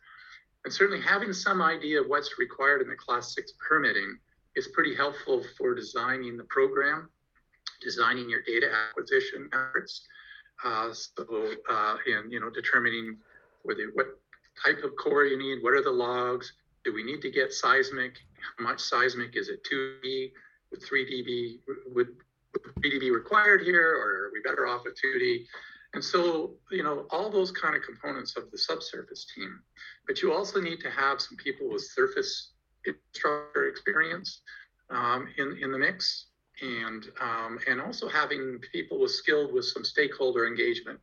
And 0.65 0.73
certainly 0.73 1.03
having 1.03 1.33
some 1.33 1.61
idea 1.61 2.01
of 2.01 2.07
what's 2.07 2.39
required 2.39 2.81
in 2.81 2.89
the 2.89 2.95
class 2.95 3.35
six 3.35 3.55
permitting 3.67 4.19
is 4.55 4.69
pretty 4.69 4.95
helpful 4.95 5.43
for 5.59 5.75
designing 5.75 6.37
the 6.37 6.45
program, 6.45 7.09
designing 7.83 8.31
your 8.31 8.43
data 8.43 8.69
acquisition 8.89 9.51
efforts. 9.53 10.07
Uh, 10.63 10.93
so, 10.93 11.53
uh, 11.71 11.97
and 12.07 12.33
you 12.33 12.41
know, 12.41 12.51
determining 12.51 13.17
whether 13.63 13.91
what 13.95 14.19
type 14.65 14.83
of 14.85 14.93
core 14.97 15.25
you 15.25 15.39
need, 15.39 15.63
what 15.63 15.75
are 15.75 15.83
the 15.83 15.91
logs, 15.91 16.53
do 16.85 16.93
we 16.93 17.03
need 17.03 17.21
to 17.23 17.31
get 17.31 17.53
seismic? 17.53 18.19
How 18.59 18.65
much 18.65 18.81
seismic 18.81 19.37
is 19.37 19.49
it 19.49 19.67
2D? 19.71 20.33
Would 20.71 20.83
3D 20.83 21.25
be 21.25 21.61
would 21.95 22.09
3D 22.81 23.01
be 23.01 23.11
required 23.11 23.63
here, 23.63 23.97
or 23.97 24.27
are 24.27 24.31
we 24.33 24.41
better 24.41 24.67
off 24.67 24.83
with 24.85 24.95
2D? 25.03 25.45
And 25.95 26.03
so, 26.03 26.55
you 26.71 26.83
know, 26.83 27.07
all 27.11 27.31
those 27.31 27.53
kind 27.53 27.77
of 27.77 27.83
components 27.83 28.37
of 28.37 28.51
the 28.51 28.59
subsurface 28.59 29.27
team. 29.35 29.61
But 30.07 30.23
you 30.23 30.33
also 30.33 30.61
need 30.61 30.81
to 30.81 30.91
have 30.91 31.21
some 31.21 31.37
people 31.37 31.71
with 31.71 31.83
surface 31.83 32.51
infrastructure 32.87 33.69
experience 33.69 34.41
um, 34.91 35.29
in 35.39 35.57
in 35.61 35.73
the 35.73 35.79
mix, 35.79 36.27
and 36.63 37.07
um, 37.21 37.59
and 37.69 37.81
also 37.81 38.09
having 38.09 38.61
people 38.73 39.01
with 39.01 39.11
skilled 39.11 39.53
with 39.53 39.65
some 39.65 39.85
stakeholder 39.85 40.47
engagement 40.47 40.99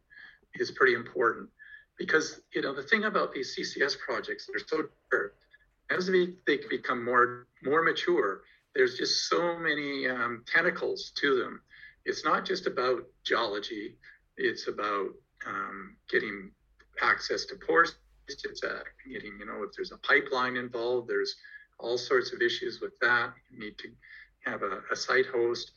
is 0.55 0.71
pretty 0.71 0.93
important 0.93 1.49
because 1.97 2.41
you 2.53 2.61
know 2.61 2.73
the 2.73 2.83
thing 2.83 3.05
about 3.05 3.33
these 3.33 3.55
CCS 3.57 3.97
projects 3.99 4.47
they're 4.47 4.65
so 4.65 4.87
diverse. 5.09 5.33
as 5.89 6.07
they, 6.07 6.33
they 6.47 6.59
become 6.69 7.03
more 7.03 7.47
more 7.63 7.83
mature, 7.83 8.41
there's 8.75 8.97
just 8.97 9.29
so 9.29 9.57
many 9.57 10.07
um, 10.07 10.43
tentacles 10.51 11.11
to 11.17 11.37
them. 11.39 11.61
It's 12.05 12.25
not 12.25 12.45
just 12.45 12.65
about 12.65 13.03
geology; 13.23 13.97
it's 14.37 14.67
about 14.67 15.09
um, 15.45 15.95
getting 16.09 16.51
access 17.01 17.45
to 17.45 17.55
pores. 17.55 17.95
It's 18.27 18.63
uh, 18.63 18.79
getting, 19.11 19.37
you 19.39 19.45
know, 19.45 19.63
if 19.63 19.71
there's 19.75 19.91
a 19.91 19.97
pipeline 19.97 20.55
involved, 20.55 21.09
there's 21.09 21.35
all 21.79 21.97
sorts 21.97 22.31
of 22.31 22.41
issues 22.41 22.79
with 22.79 22.97
that. 23.01 23.33
You 23.49 23.59
need 23.59 23.77
to 23.79 23.89
have 24.45 24.61
a, 24.63 24.79
a 24.91 24.95
site 24.95 25.27
host. 25.27 25.71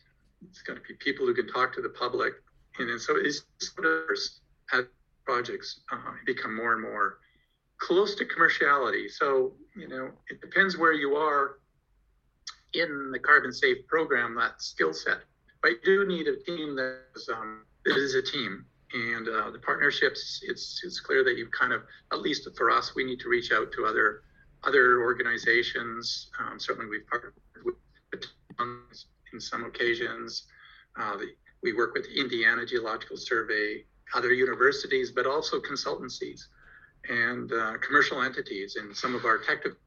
It's 0.49 0.63
going 0.63 0.79
to 0.79 0.85
be 0.87 0.95
people 0.95 1.27
who 1.27 1.35
can 1.35 1.49
talk 1.49 1.75
to 1.75 1.83
the 1.83 1.89
public, 1.91 2.35
and, 2.79 2.91
and 2.91 3.01
so 3.01 3.17
of 3.17 3.25
as 3.27 4.85
projects 5.25 5.81
uh, 5.91 6.13
become 6.27 6.55
more 6.55 6.75
and 6.75 6.83
more 6.83 7.19
close 7.79 8.15
to 8.17 8.25
commerciality. 8.25 9.11
So, 9.11 9.55
you 9.77 9.89
know, 9.89 10.11
it 10.29 10.41
depends 10.41 10.77
where 10.77 10.93
you 10.93 11.17
are 11.17 11.59
in 12.75 13.11
the 13.13 13.19
carbon 13.19 13.53
safe 13.53 13.87
program, 13.87 14.35
that 14.37 14.61
skill 14.61 14.93
set. 14.93 15.19
But 15.63 15.73
you 15.73 15.79
do 15.85 16.07
need 16.07 16.27
a 16.27 16.37
team 16.45 16.77
that 16.77 17.01
is, 17.17 17.29
um, 17.33 17.63
that 17.85 17.97
is 17.97 18.15
a 18.15 18.23
team. 18.23 18.65
And 18.93 19.29
uh, 19.29 19.51
the 19.51 19.59
partnerships, 19.59 20.41
it's, 20.43 20.83
it's 20.85 21.01
clear 21.01 21.25
that 21.25 21.37
you 21.37 21.49
kind 21.59 21.73
of, 21.73 21.83
at 22.13 22.21
least 22.21 22.49
for 22.57 22.71
us, 22.71 22.95
we 22.95 23.05
need 23.05 23.21
to 23.21 23.29
reach 23.29 23.51
out 23.53 23.73
to 23.73 23.87
other 23.87 24.23
other 24.67 25.01
organizations. 25.01 26.31
Um, 26.41 26.59
certainly, 26.59 26.89
we've 26.89 27.07
partnered 27.07 27.35
with 27.65 27.75
in 29.33 29.41
some 29.41 29.65
occasions. 29.65 30.45
Uh, 30.99 31.17
the, 31.17 31.27
we 31.63 31.73
work 31.73 31.95
with 31.95 32.07
Indiana 32.15 32.65
Geological 32.67 33.17
Survey, 33.17 33.85
other 34.15 34.33
universities, 34.33 35.11
but 35.11 35.27
also 35.27 35.61
consultancies 35.61 36.43
and 37.09 37.53
uh, 37.53 37.79
commercial 37.79 38.23
entities. 38.23 38.77
And 38.77 38.97
some 38.97 39.15
of 39.15 39.25
our 39.25 39.39
technical 39.39 39.79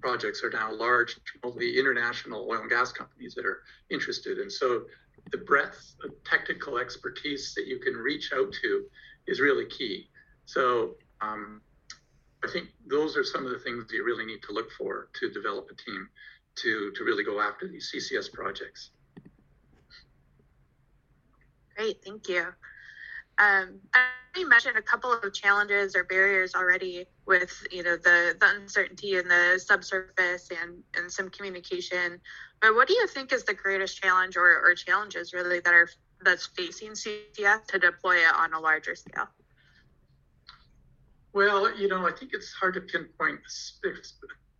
projects 0.00 0.42
are 0.42 0.50
now 0.50 0.74
large, 0.74 1.18
multi 1.42 1.78
international 1.78 2.46
oil 2.50 2.60
and 2.60 2.70
gas 2.70 2.92
companies 2.92 3.34
that 3.34 3.46
are 3.46 3.62
interested. 3.90 4.38
And 4.38 4.50
so 4.50 4.82
the 5.30 5.38
breadth 5.38 5.94
of 6.04 6.10
technical 6.24 6.78
expertise 6.78 7.54
that 7.54 7.66
you 7.66 7.78
can 7.78 7.94
reach 7.94 8.32
out 8.34 8.52
to 8.62 8.84
is 9.28 9.40
really 9.40 9.66
key. 9.66 10.08
So 10.44 10.96
um, 11.20 11.62
I 12.44 12.48
think 12.50 12.68
those 12.86 13.16
are 13.16 13.24
some 13.24 13.46
of 13.46 13.52
the 13.52 13.58
things 13.60 13.86
that 13.86 13.94
you 13.94 14.04
really 14.04 14.26
need 14.26 14.42
to 14.42 14.52
look 14.52 14.70
for 14.72 15.08
to 15.20 15.30
develop 15.30 15.70
a 15.70 15.76
team 15.90 16.08
to, 16.56 16.92
to 16.96 17.04
really 17.04 17.24
go 17.24 17.40
after 17.40 17.68
these 17.68 17.92
CCS 17.94 18.32
projects. 18.32 18.90
Great, 21.76 22.02
thank 22.04 22.28
you. 22.28 22.46
Um, 23.38 23.80
you 24.36 24.48
mentioned 24.48 24.76
a 24.76 24.82
couple 24.82 25.12
of 25.12 25.34
challenges 25.34 25.96
or 25.96 26.04
barriers 26.04 26.54
already 26.54 27.06
with 27.26 27.66
you 27.70 27.82
know 27.82 27.96
the 27.96 28.34
the 28.38 28.46
uncertainty 28.60 29.16
in 29.16 29.28
the 29.28 29.58
subsurface 29.64 30.50
and 30.50 30.82
and 30.96 31.10
some 31.10 31.28
communication. 31.30 32.20
But 32.60 32.74
what 32.74 32.88
do 32.88 32.94
you 32.94 33.06
think 33.06 33.32
is 33.32 33.44
the 33.44 33.54
greatest 33.54 34.00
challenge 34.00 34.36
or, 34.36 34.60
or 34.64 34.74
challenges 34.74 35.32
really 35.32 35.60
that 35.60 35.74
are 35.74 35.88
that's 36.24 36.46
facing 36.46 36.92
CCS 36.92 37.66
to 37.68 37.78
deploy 37.78 38.16
it 38.16 38.34
on 38.34 38.54
a 38.54 38.60
larger 38.60 38.94
scale? 38.94 39.28
Well, 41.32 41.74
you 41.76 41.88
know, 41.88 42.06
I 42.06 42.12
think 42.12 42.32
it's 42.34 42.52
hard 42.52 42.74
to 42.74 42.80
pinpoint 42.82 43.40
a 43.40 43.50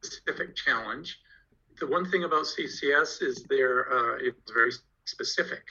specific 0.02 0.57
challenge. 0.57 1.18
The 1.81 1.87
one 1.87 2.11
thing 2.11 2.25
about 2.25 2.45
CCS 2.45 3.23
is 3.23 3.45
they're 3.49 3.93
uh, 3.93 4.19
it's 4.21 4.51
very 4.53 4.73
specific. 5.05 5.63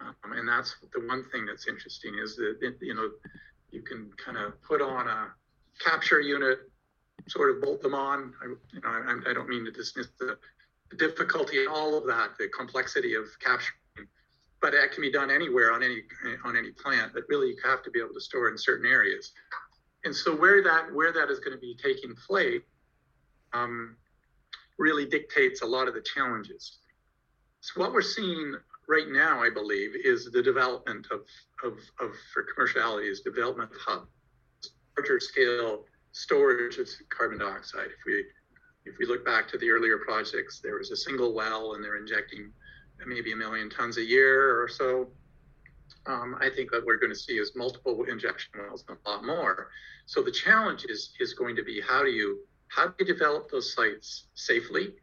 Um, 0.00 0.32
and 0.32 0.48
that's 0.48 0.76
the 0.94 1.06
one 1.06 1.24
thing 1.30 1.46
that's 1.46 1.68
interesting 1.68 2.14
is 2.22 2.36
that, 2.36 2.56
it, 2.62 2.76
you 2.80 2.94
know, 2.94 3.10
you 3.70 3.82
can 3.82 4.10
kind 4.22 4.38
of 4.38 4.60
put 4.62 4.80
on 4.80 5.06
a 5.06 5.28
capture 5.78 6.20
unit, 6.20 6.58
sort 7.28 7.54
of 7.54 7.62
bolt 7.62 7.82
them 7.82 7.94
on. 7.94 8.32
I, 8.42 8.46
you 8.46 8.80
know, 8.80 8.88
I, 8.88 9.30
I 9.30 9.34
don't 9.34 9.48
mean 9.48 9.64
to 9.66 9.70
dismiss 9.70 10.08
the, 10.18 10.38
the 10.90 10.96
difficulty 10.96 11.62
in 11.62 11.68
all 11.68 11.96
of 11.96 12.06
that, 12.06 12.30
the 12.38 12.48
complexity 12.48 13.14
of 13.14 13.26
capturing, 13.40 14.08
but 14.60 14.72
that 14.72 14.92
can 14.92 15.02
be 15.02 15.12
done 15.12 15.30
anywhere 15.30 15.72
on 15.72 15.82
any 15.82 16.02
on 16.44 16.56
any 16.56 16.70
plant. 16.72 17.12
But 17.12 17.24
really, 17.28 17.48
you 17.48 17.56
have 17.64 17.82
to 17.84 17.90
be 17.90 18.00
able 18.00 18.14
to 18.14 18.20
store 18.20 18.48
in 18.48 18.58
certain 18.58 18.90
areas. 18.90 19.32
And 20.04 20.14
so 20.14 20.34
where 20.34 20.62
that 20.62 20.92
where 20.92 21.12
that 21.12 21.30
is 21.30 21.38
going 21.40 21.52
to 21.56 21.60
be 21.60 21.76
taking 21.80 22.14
place 22.26 22.62
um, 23.52 23.96
really 24.80 25.04
dictates 25.04 25.60
a 25.60 25.66
lot 25.66 25.86
of 25.86 25.94
the 25.94 26.00
challenges. 26.00 26.78
So 27.60 27.80
what 27.80 27.92
we're 27.92 28.02
seeing 28.02 28.54
right 28.88 29.08
now, 29.08 29.42
I 29.42 29.50
believe, 29.50 29.90
is 29.94 30.30
the 30.32 30.42
development 30.42 31.06
of, 31.12 31.20
of, 31.62 31.78
of 32.00 32.16
for 32.32 32.46
commerciality 32.56 33.08
is 33.08 33.20
development 33.20 33.70
of 33.70 33.76
hub, 33.78 34.06
larger 34.96 35.20
scale 35.20 35.84
storage 36.12 36.78
of 36.78 36.88
carbon 37.10 37.38
dioxide. 37.38 37.86
If 37.86 38.04
we 38.06 38.24
if 38.86 38.96
we 38.98 39.04
look 39.04 39.26
back 39.26 39.46
to 39.48 39.58
the 39.58 39.70
earlier 39.70 39.98
projects, 39.98 40.58
there 40.60 40.78
was 40.78 40.90
a 40.90 40.96
single 40.96 41.34
well 41.34 41.74
and 41.74 41.84
they're 41.84 41.98
injecting 41.98 42.50
maybe 43.06 43.32
a 43.32 43.36
million 43.36 43.68
tons 43.68 43.98
a 43.98 44.02
year 44.02 44.60
or 44.60 44.68
so. 44.68 45.08
Um, 46.06 46.36
I 46.40 46.48
think 46.48 46.70
that 46.70 46.84
we're 46.84 46.96
going 46.96 47.12
to 47.12 47.18
see 47.18 47.34
is 47.34 47.52
multiple 47.54 48.04
injection 48.04 48.52
wells 48.58 48.84
and 48.88 48.96
a 49.04 49.10
lot 49.10 49.24
more. 49.24 49.68
So 50.06 50.22
the 50.22 50.32
challenge 50.32 50.86
is 50.88 51.12
is 51.20 51.34
going 51.34 51.54
to 51.56 51.62
be 51.62 51.82
how 51.86 52.02
do 52.02 52.10
you 52.10 52.40
how 52.74 52.86
do 52.86 52.94
you 53.00 53.06
develop 53.06 53.50
those 53.50 53.74
sites 53.74 54.26
safely? 54.34 54.94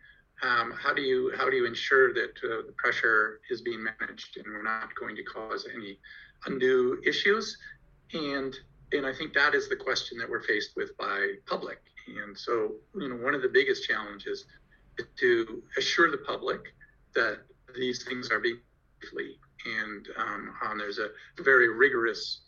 um, 0.43 0.71
how 0.71 0.93
do 0.93 1.01
you 1.01 1.31
how 1.35 1.49
do 1.49 1.55
you 1.55 1.65
ensure 1.65 2.13
that 2.13 2.37
uh, 2.43 2.67
the 2.67 2.73
pressure 2.77 3.39
is 3.49 3.61
being 3.61 3.83
managed 3.83 4.37
and 4.37 4.45
we're 4.47 4.63
not 4.63 4.93
going 4.99 5.15
to 5.15 5.23
cause 5.23 5.67
any 5.73 5.99
undue 6.45 7.01
issues? 7.05 7.57
And 8.13 8.55
and 8.91 9.05
I 9.05 9.13
think 9.13 9.33
that 9.33 9.55
is 9.55 9.67
the 9.67 9.75
question 9.75 10.17
that 10.19 10.29
we're 10.29 10.43
faced 10.43 10.75
with 10.75 10.95
by 10.97 11.33
public. 11.45 11.79
And 12.07 12.37
so 12.37 12.73
you 12.95 13.09
know 13.09 13.15
one 13.15 13.33
of 13.33 13.41
the 13.41 13.49
biggest 13.49 13.87
challenges 13.87 14.45
is 14.97 15.05
to 15.19 15.63
assure 15.77 16.11
the 16.11 16.19
public 16.19 16.73
that 17.15 17.39
these 17.75 18.03
things 18.03 18.29
are 18.29 18.39
being 18.39 18.59
safely. 19.01 19.39
And 19.65 20.07
um, 20.17 20.53
um, 20.63 20.77
there's 20.77 20.99
a 20.99 21.09
very 21.41 21.69
rigorous 21.69 22.41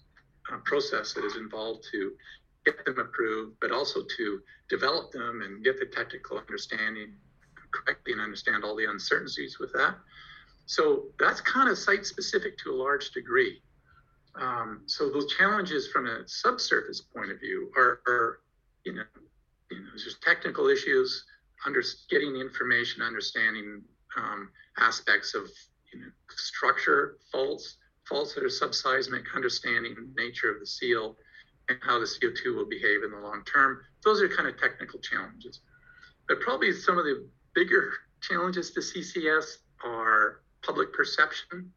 uh, 0.51 0.58
process 0.63 1.13
that 1.13 1.25
is 1.25 1.36
involved 1.36 1.86
to 1.91 2.13
get 2.65 2.84
them 2.86 3.00
approved 3.00 3.56
but 3.62 3.72
also 3.72 4.02
to 4.17 4.41
develop 4.69 5.12
them 5.12 5.41
and 5.43 5.63
get 5.63 5.80
the 5.80 5.86
technical 5.86 6.38
understanding 6.38 7.13
correctly 7.72 8.13
and 8.13 8.22
understand 8.22 8.63
all 8.63 8.76
the 8.76 8.86
uncertainties 8.86 9.60
with 9.60 9.72
that. 9.74 9.95
So 10.65 11.06
that's 11.19 11.41
kind 11.41 11.69
of 11.69 11.78
site 11.78 12.06
specific 12.06 12.58
to 12.60 12.72
a 12.72 12.76
large 12.76 13.12
degree. 13.12 13.62
Um, 14.39 14.82
so 14.86 15.10
those 15.10 15.34
challenges 15.36 15.88
from 15.88 16.08
a 16.08 16.28
subsurface 16.28 17.02
point 17.02 17.32
of 17.32 17.39
view 17.39 17.72
are, 17.76 18.02
are 18.08 18.39
you 18.86 18.93
know, 18.93 19.04
you 19.72 19.80
know, 19.80 19.89
there's 19.95 20.17
technical 20.24 20.67
issues, 20.67 21.26
under 21.65 21.84
getting 22.10 22.36
information, 22.36 23.02
understanding 23.02 23.82
um, 24.17 24.50
aspects 24.78 25.34
of 25.36 25.50
you 25.93 26.00
know, 26.00 26.08
structure, 26.30 27.17
faults, 27.32 27.78
faults 28.08 28.34
that 28.34 28.43
are 28.43 28.50
subseismic, 28.50 29.26
understanding 29.36 29.95
nature 30.15 30.52
of 30.52 30.60
the 30.60 30.65
seal 30.65 31.17
and 31.69 31.77
how 31.82 31.99
the 31.99 32.05
CO2 32.05 32.55
will 32.55 32.65
behave 32.65 33.03
in 33.03 33.12
the 33.12 33.19
long 33.19 33.43
term. 33.45 33.82
Those 34.03 34.21
are 34.21 34.27
kind 34.27 34.47
of 34.47 34.60
technical 34.60 34.99
challenges. 34.99 35.62
But 36.27 36.39
probably 36.41 36.73
some 36.73 36.97
of 36.97 37.05
the 37.05 37.27
bigger 37.53 37.93
challenges 38.21 38.71
to 38.71 38.79
CCS 38.79 39.58
are 39.84 40.41
public 40.63 40.91
perception. 40.93 41.71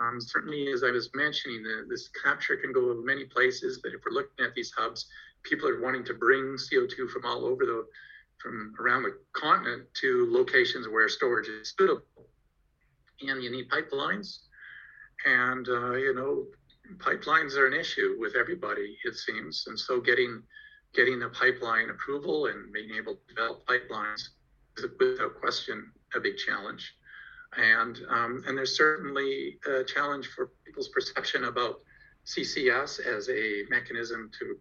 Um, 0.00 0.20
certainly, 0.20 0.72
as 0.72 0.82
I 0.82 0.90
was 0.90 1.10
mentioning, 1.14 1.62
the, 1.62 1.86
this 1.88 2.08
capture 2.24 2.56
can 2.56 2.72
go 2.72 3.00
many 3.04 3.24
places, 3.24 3.80
but 3.82 3.92
if 3.92 4.00
we're 4.04 4.14
looking 4.14 4.44
at 4.44 4.54
these 4.54 4.72
hubs, 4.76 5.06
people 5.42 5.68
are 5.68 5.80
wanting 5.80 6.04
to 6.04 6.14
bring 6.14 6.56
CO2 6.56 7.10
from 7.10 7.24
all 7.24 7.44
over 7.44 7.64
the, 7.64 7.86
from 8.38 8.74
around 8.80 9.02
the 9.02 9.16
continent 9.32 9.84
to 10.00 10.28
locations 10.30 10.88
where 10.88 11.08
storage 11.08 11.48
is 11.48 11.74
suitable. 11.76 12.02
And 13.20 13.42
you 13.42 13.50
need 13.50 13.68
pipelines. 13.68 14.38
And, 15.24 15.68
uh, 15.68 15.92
you 15.92 16.14
know, 16.14 16.46
pipelines 16.96 17.56
are 17.56 17.66
an 17.66 17.74
issue 17.74 18.16
with 18.18 18.34
everybody, 18.36 18.98
it 19.04 19.16
seems. 19.16 19.64
And 19.66 19.78
so 19.78 20.00
getting 20.00 20.42
getting 20.94 21.18
the 21.18 21.28
pipeline 21.30 21.88
approval 21.90 22.46
and 22.46 22.72
being 22.72 22.90
able 22.96 23.14
to 23.14 23.34
develop 23.34 23.66
pipelines 23.66 24.28
is 24.76 24.84
without 24.98 25.40
question 25.40 25.90
a 26.14 26.20
big 26.20 26.36
challenge. 26.36 26.94
And, 27.56 27.98
um, 28.08 28.42
and 28.46 28.56
there's 28.56 28.76
certainly 28.76 29.58
a 29.66 29.84
challenge 29.84 30.28
for 30.28 30.50
people's 30.64 30.88
perception 30.88 31.44
about 31.44 31.80
CCS 32.26 33.00
as 33.00 33.28
a 33.28 33.62
mechanism 33.68 34.30
to, 34.38 34.56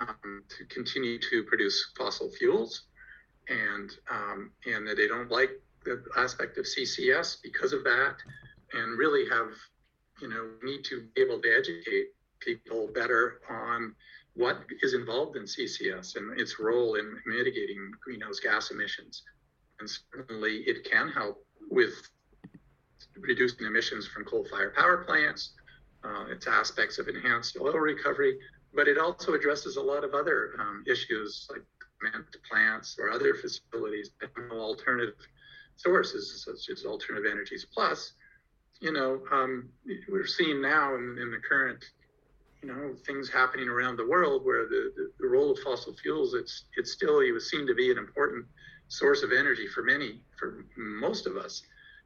um, 0.00 0.42
to 0.48 0.64
continue 0.66 1.18
to 1.18 1.44
produce 1.44 1.92
fossil 1.96 2.30
fuels 2.30 2.84
and, 3.48 3.90
um, 4.10 4.50
and 4.66 4.86
that 4.86 4.96
they 4.96 5.08
don't 5.08 5.30
like 5.30 5.50
the 5.84 6.02
aspect 6.16 6.58
of 6.58 6.64
CCS 6.64 7.38
because 7.42 7.72
of 7.72 7.84
that 7.84 8.16
and 8.72 8.98
really 8.98 9.28
have, 9.28 9.48
you 10.20 10.28
know, 10.28 10.50
we 10.62 10.72
need 10.72 10.84
to 10.84 11.06
be 11.14 11.22
able 11.22 11.40
to 11.40 11.48
educate 11.48 12.08
people 12.40 12.88
better 12.94 13.40
on 13.50 13.94
what 14.34 14.64
is 14.82 14.94
involved 14.94 15.36
in 15.36 15.44
CCS 15.44 16.16
and 16.16 16.38
its 16.38 16.58
role 16.58 16.96
in 16.96 17.16
mitigating 17.26 17.90
greenhouse 18.02 18.40
gas 18.40 18.70
emissions. 18.70 19.22
And 19.80 19.88
certainly 19.88 20.64
it 20.66 20.88
can 20.90 21.08
help 21.08 21.44
with 21.70 21.94
reducing 23.18 23.66
emissions 23.66 24.06
from 24.06 24.24
coal-fired 24.24 24.74
power 24.74 25.04
plants, 25.04 25.52
uh, 26.04 26.26
its 26.30 26.46
aspects 26.46 26.98
of 26.98 27.08
enhanced 27.08 27.56
oil 27.60 27.74
recovery, 27.74 28.38
but 28.74 28.88
it 28.88 28.98
also 28.98 29.34
addresses 29.34 29.76
a 29.76 29.82
lot 29.82 30.04
of 30.04 30.14
other 30.14 30.54
um, 30.58 30.84
issues 30.86 31.48
like 31.50 31.62
plants 32.50 32.96
or 32.98 33.10
other 33.10 33.34
facilities 33.34 34.10
alternative 34.52 35.14
sources 35.76 36.44
such 36.44 36.70
as 36.70 36.84
alternative 36.84 37.30
energies. 37.30 37.66
Plus, 37.72 38.12
you 38.80 38.92
know, 38.92 39.20
um, 39.32 39.68
we're 40.08 40.26
seeing 40.26 40.60
now 40.60 40.94
in, 40.94 41.18
in, 41.20 41.30
the 41.30 41.40
current, 41.48 41.84
you 42.62 42.68
know, 42.68 42.94
things 43.06 43.30
happening 43.30 43.68
around 43.68 43.96
the 43.96 44.06
world 44.06 44.44
where 44.44 44.66
the, 44.66 44.92
the, 44.96 45.10
the 45.20 45.26
role 45.28 45.52
of 45.52 45.58
fossil 45.60 45.94
fuels, 45.94 46.34
it's 46.34 46.64
it's 46.76 46.92
still 46.92 47.20
it 47.20 47.32
was 47.32 47.50
seen 47.50 47.66
to 47.66 47.74
be 47.74 47.90
an 47.90 47.98
important 47.98 48.44
source 48.88 49.22
of 49.22 49.32
energy 49.32 49.66
for 49.66 49.82
many, 49.82 50.20
for 50.38 50.64
most 50.76 51.26
of 51.26 51.36
us, 51.36 51.62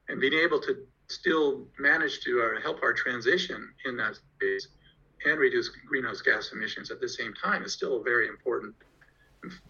and 0.08 0.20
being 0.20 0.34
able 0.34 0.60
to 0.60 0.76
still 1.08 1.66
manage 1.78 2.20
to 2.20 2.42
uh, 2.42 2.60
help 2.60 2.82
our 2.82 2.92
transition 2.92 3.68
in 3.86 3.96
that 3.96 4.16
space 4.16 4.68
and 5.24 5.38
reduce 5.38 5.70
greenhouse 5.88 6.22
gas 6.22 6.50
emissions 6.52 6.90
at 6.90 7.00
the 7.00 7.08
same 7.08 7.32
time 7.34 7.64
is 7.64 7.72
still 7.72 8.00
a 8.00 8.02
very 8.02 8.28
important, 8.28 8.74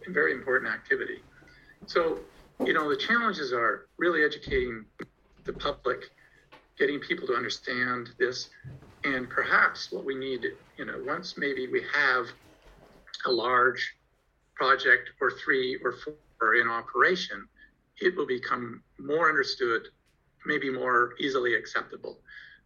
very 0.09 0.33
important 0.33 0.71
activity. 0.71 1.19
So, 1.87 2.19
you 2.65 2.73
know, 2.73 2.89
the 2.89 2.97
challenges 2.97 3.53
are 3.53 3.89
really 3.99 4.25
educating 4.25 4.85
the 5.45 5.53
public, 5.55 6.11
getting 6.79 7.01
people 7.01 7.27
to 7.27 7.35
understand 7.35 8.11
this, 8.19 8.49
and 9.05 9.29
perhaps 9.29 9.93
what 9.93 10.05
we 10.05 10.15
need, 10.15 10.45
you 10.77 10.85
know, 10.85 11.01
once 11.05 11.37
maybe 11.37 11.67
we 11.69 11.83
have 11.93 12.27
a 13.27 13.31
large 13.31 13.97
project 14.55 15.11
or 15.21 15.31
three 15.31 15.79
or 15.85 15.93
four 15.93 16.55
in 16.55 16.69
operation, 16.69 17.47
it 18.01 18.17
will 18.17 18.27
become 18.27 18.83
more 18.99 19.29
understood, 19.29 19.83
maybe 20.47 20.71
more 20.71 21.15
easily 21.21 21.55
acceptable. 21.55 22.19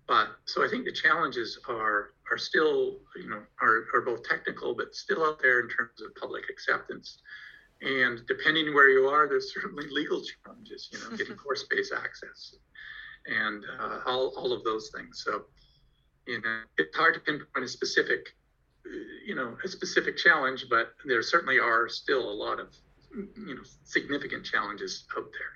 But 0.08 0.28
so 0.44 0.64
I 0.64 0.68
think 0.68 0.84
the 0.84 0.92
challenges 0.92 1.58
are 1.68 2.12
are 2.30 2.38
still, 2.38 2.98
you 3.16 3.28
know, 3.28 3.42
are, 3.60 3.84
are 3.94 4.00
both 4.00 4.22
technical 4.24 4.74
but 4.74 4.94
still 4.94 5.24
out 5.24 5.40
there 5.40 5.60
in 5.60 5.68
terms 5.68 6.00
of 6.00 6.14
public 6.14 6.44
acceptance. 6.50 7.18
And 7.82 8.22
depending 8.26 8.72
where 8.74 8.88
you 8.88 9.06
are, 9.08 9.28
there's 9.28 9.52
certainly 9.52 9.86
legal 9.90 10.22
challenges, 10.22 10.88
you 10.92 10.98
know, 10.98 11.16
getting 11.16 11.36
pore 11.44 11.56
space 11.56 11.92
access 11.92 12.56
and 13.26 13.64
uh, 13.80 14.00
all, 14.06 14.32
all 14.36 14.52
of 14.52 14.64
those 14.64 14.90
things. 14.94 15.22
So, 15.24 15.42
you 16.26 16.40
know, 16.40 16.60
it's 16.78 16.96
hard 16.96 17.14
to 17.14 17.20
pinpoint 17.20 17.64
a 17.64 17.68
specific, 17.68 18.34
you 19.26 19.34
know, 19.34 19.56
a 19.64 19.68
specific 19.68 20.16
challenge, 20.16 20.66
but 20.68 20.94
there 21.04 21.22
certainly 21.22 21.58
are 21.58 21.88
still 21.88 22.30
a 22.30 22.32
lot 22.32 22.60
of 22.60 22.74
you 23.14 23.54
know 23.54 23.62
significant 23.84 24.44
challenges 24.44 25.04
out 25.16 25.30
there. 25.32 25.52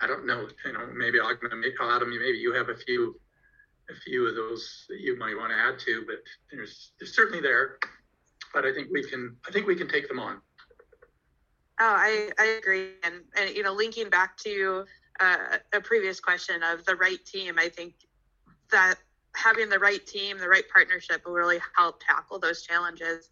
I 0.00 0.06
don't 0.06 0.26
know, 0.26 0.48
you 0.64 0.72
know, 0.72 0.88
maybe 0.94 1.18
Autumn, 1.20 2.10
maybe 2.10 2.38
you 2.38 2.52
have 2.54 2.68
a 2.68 2.76
few 2.76 3.20
a 3.90 3.94
few 3.94 4.26
of 4.26 4.34
those 4.34 4.86
that 4.88 5.00
you 5.00 5.18
might 5.18 5.36
want 5.36 5.50
to 5.50 5.56
add 5.56 5.78
to, 5.80 6.04
but 6.06 6.16
there's 6.50 6.92
there's 6.98 7.14
certainly 7.14 7.40
there. 7.40 7.78
But 8.54 8.64
I 8.64 8.72
think 8.72 8.88
we 8.90 9.02
can 9.02 9.36
I 9.46 9.52
think 9.52 9.66
we 9.66 9.76
can 9.76 9.88
take 9.88 10.08
them 10.08 10.18
on. 10.18 10.40
Oh, 11.80 11.94
I, 11.96 12.30
I 12.38 12.44
agree. 12.62 12.90
And, 13.02 13.14
and, 13.36 13.50
you 13.56 13.64
know, 13.64 13.72
linking 13.72 14.08
back 14.08 14.36
to 14.38 14.84
uh, 15.20 15.58
a 15.72 15.80
previous 15.80 16.20
question 16.20 16.62
of 16.62 16.84
the 16.84 16.96
right 16.96 17.24
team, 17.24 17.56
I 17.58 17.68
think 17.68 17.94
that 18.70 18.96
having 19.34 19.68
the 19.68 19.78
right 19.78 20.04
team, 20.06 20.38
the 20.38 20.48
right 20.48 20.64
partnership 20.72 21.24
will 21.24 21.32
really 21.32 21.60
help 21.76 22.02
tackle 22.06 22.38
those 22.38 22.62
challenges. 22.62 23.28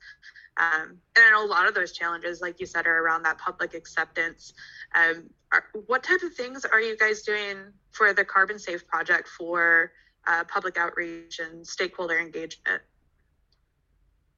Um, 0.56 0.98
and 1.16 1.24
I 1.24 1.30
know 1.30 1.44
a 1.44 1.46
lot 1.46 1.66
of 1.66 1.74
those 1.74 1.92
challenges, 1.92 2.40
like 2.40 2.60
you 2.60 2.66
said, 2.66 2.86
are 2.86 2.98
around 2.98 3.22
that 3.24 3.38
public 3.38 3.74
acceptance. 3.74 4.52
Um, 4.94 5.30
are, 5.52 5.64
what 5.86 6.02
type 6.02 6.22
of 6.22 6.34
things 6.34 6.64
are 6.64 6.80
you 6.80 6.96
guys 6.96 7.22
doing 7.22 7.56
for 7.92 8.12
the 8.12 8.24
Carbon 8.24 8.58
Safe 8.58 8.86
project 8.86 9.28
for 9.28 9.92
uh, 10.26 10.44
public 10.44 10.76
outreach 10.76 11.38
and 11.38 11.66
stakeholder 11.66 12.18
engagement? 12.18 12.82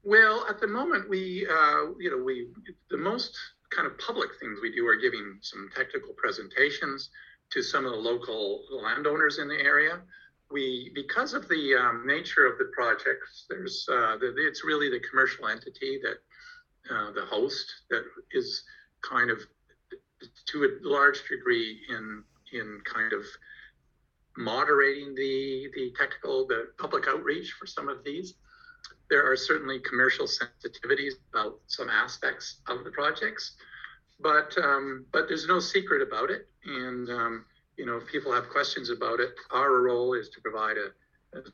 Well, 0.04 0.46
at 0.48 0.60
the 0.60 0.66
moment, 0.66 1.08
we, 1.08 1.46
uh, 1.46 1.92
you 1.98 2.10
know, 2.10 2.22
we 2.22 2.48
the 2.90 2.96
most 2.96 3.36
kind 3.70 3.86
of 3.86 3.96
public 3.98 4.30
things 4.40 4.58
we 4.60 4.74
do 4.74 4.86
are 4.86 4.96
giving 4.96 5.38
some 5.40 5.70
technical 5.74 6.12
presentations 6.14 7.10
to 7.52 7.62
some 7.62 7.84
of 7.84 7.92
the 7.92 7.98
local 7.98 8.62
landowners 8.70 9.38
in 9.38 9.48
the 9.48 9.60
area. 9.60 10.00
We 10.50 10.90
because 10.94 11.34
of 11.34 11.48
the 11.48 11.74
um, 11.74 12.06
nature 12.06 12.46
of 12.46 12.58
the 12.58 12.70
projects 12.74 13.46
there's 13.48 13.86
uh, 13.90 14.16
the, 14.18 14.34
it's 14.36 14.64
really 14.64 14.90
the 14.90 15.00
commercial 15.00 15.48
entity 15.48 16.00
that 16.02 16.94
uh, 16.94 17.12
the 17.12 17.24
host 17.24 17.64
that 17.90 18.04
is 18.32 18.62
kind 19.02 19.30
of 19.30 19.38
to 20.46 20.64
a 20.64 20.68
large 20.86 21.22
degree 21.28 21.80
in 21.88 22.22
in 22.52 22.80
kind 22.84 23.12
of 23.12 23.24
moderating 24.36 25.14
the 25.14 25.68
the 25.74 25.92
technical 25.98 26.46
the 26.46 26.68
public 26.78 27.06
outreach 27.08 27.52
for 27.58 27.66
some 27.66 27.88
of 27.88 28.04
these. 28.04 28.34
There 29.08 29.30
are 29.30 29.36
certainly 29.36 29.78
commercial 29.80 30.26
sensitivities 30.26 31.14
about 31.32 31.60
some 31.66 31.90
aspects 31.90 32.60
of 32.66 32.84
the 32.84 32.90
projects 32.90 33.56
but 34.22 34.56
um, 34.58 35.06
but 35.12 35.28
there's 35.28 35.46
no 35.46 35.60
secret 35.60 36.02
about 36.02 36.30
it 36.30 36.48
and 36.64 37.08
um, 37.10 37.44
you 37.76 37.86
know, 37.86 37.96
if 37.96 38.06
people 38.06 38.32
have 38.32 38.48
questions 38.48 38.90
about 38.90 39.20
it, 39.20 39.30
our 39.50 39.80
role 39.80 40.14
is 40.14 40.28
to 40.30 40.40
provide 40.40 40.76
a 40.76 40.90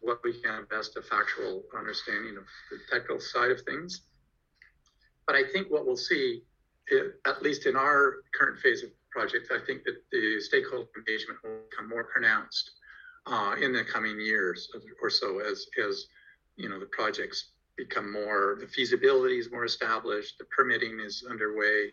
what 0.00 0.18
we 0.24 0.32
can 0.32 0.66
best 0.68 0.96
a 0.96 1.02
factual 1.02 1.62
understanding 1.78 2.36
of 2.36 2.42
the 2.70 2.78
technical 2.90 3.20
side 3.20 3.52
of 3.52 3.60
things. 3.60 4.02
But 5.24 5.36
I 5.36 5.44
think 5.52 5.68
what 5.70 5.86
we'll 5.86 5.96
see, 5.96 6.42
at 7.24 7.42
least 7.42 7.64
in 7.64 7.76
our 7.76 8.16
current 8.34 8.58
phase 8.58 8.82
of 8.82 8.90
project, 9.10 9.52
I 9.52 9.64
think 9.64 9.84
that 9.84 10.02
the 10.10 10.40
stakeholder 10.40 10.88
engagement 10.96 11.38
will 11.44 11.60
become 11.70 11.88
more 11.88 12.04
pronounced 12.04 12.72
uh, 13.26 13.54
in 13.62 13.72
the 13.72 13.84
coming 13.84 14.20
years 14.20 14.68
or 15.00 15.10
so 15.10 15.38
as 15.38 15.66
as 15.88 16.06
you 16.56 16.68
know 16.68 16.80
the 16.80 16.86
projects 16.86 17.52
become 17.76 18.12
more 18.12 18.58
the 18.60 18.66
feasibility 18.66 19.38
is 19.38 19.50
more 19.52 19.64
established, 19.64 20.38
the 20.38 20.44
permitting 20.46 20.98
is 20.98 21.24
underway, 21.30 21.92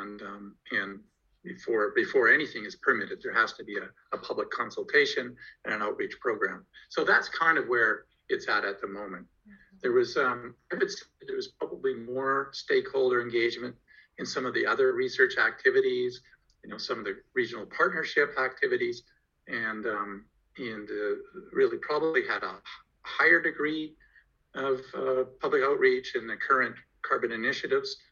and 0.00 0.22
um, 0.22 0.54
and 0.70 1.00
before 1.44 1.92
before 1.96 2.28
anything 2.28 2.64
is 2.64 2.76
permitted 2.76 3.18
there 3.22 3.34
has 3.34 3.52
to 3.54 3.64
be 3.64 3.76
a, 3.76 4.16
a 4.16 4.18
public 4.18 4.50
consultation 4.50 5.34
and 5.64 5.74
an 5.74 5.82
outreach 5.82 6.14
program. 6.20 6.64
So 6.88 7.04
that's 7.04 7.28
kind 7.28 7.58
of 7.58 7.68
where 7.68 8.04
it's 8.28 8.48
at 8.48 8.64
at 8.64 8.80
the 8.80 8.86
moment. 8.86 9.26
Mm-hmm. 9.26 9.76
there 9.82 9.92
was 9.92 10.16
um, 10.16 10.54
there 10.70 11.36
was 11.36 11.48
probably 11.58 11.94
more 11.94 12.50
stakeholder 12.52 13.20
engagement 13.20 13.74
in 14.18 14.26
some 14.26 14.46
of 14.46 14.54
the 14.54 14.66
other 14.66 14.92
research 14.92 15.36
activities 15.38 16.20
you 16.62 16.70
know 16.70 16.78
some 16.78 16.98
of 16.98 17.04
the 17.04 17.16
regional 17.34 17.66
partnership 17.66 18.34
activities 18.38 19.02
and 19.48 19.86
um, 19.86 20.24
and 20.58 20.88
uh, 20.88 21.16
really 21.52 21.78
probably 21.78 22.22
had 22.26 22.42
a 22.42 22.54
higher 23.02 23.40
degree 23.40 23.94
of 24.54 24.80
uh, 24.94 25.24
public 25.40 25.62
outreach 25.64 26.14
in 26.14 26.26
the 26.26 26.36
current 26.36 26.76
carbon 27.02 27.32
initiatives. 27.32 27.96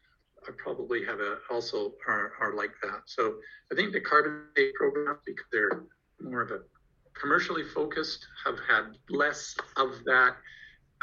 probably 0.57 1.05
have 1.05 1.19
a 1.19 1.37
also 1.49 1.93
are, 2.07 2.33
are 2.39 2.55
like 2.55 2.71
that. 2.81 3.01
So 3.05 3.35
I 3.71 3.75
think 3.75 3.93
the 3.93 4.01
carbon 4.01 4.45
pay 4.55 4.71
programs, 4.73 5.19
because 5.25 5.45
they're 5.51 5.83
more 6.19 6.41
of 6.41 6.51
a 6.51 6.59
commercially 7.19 7.63
focused, 7.63 8.25
have 8.45 8.57
had 8.67 8.97
less 9.09 9.55
of 9.77 10.03
that 10.05 10.35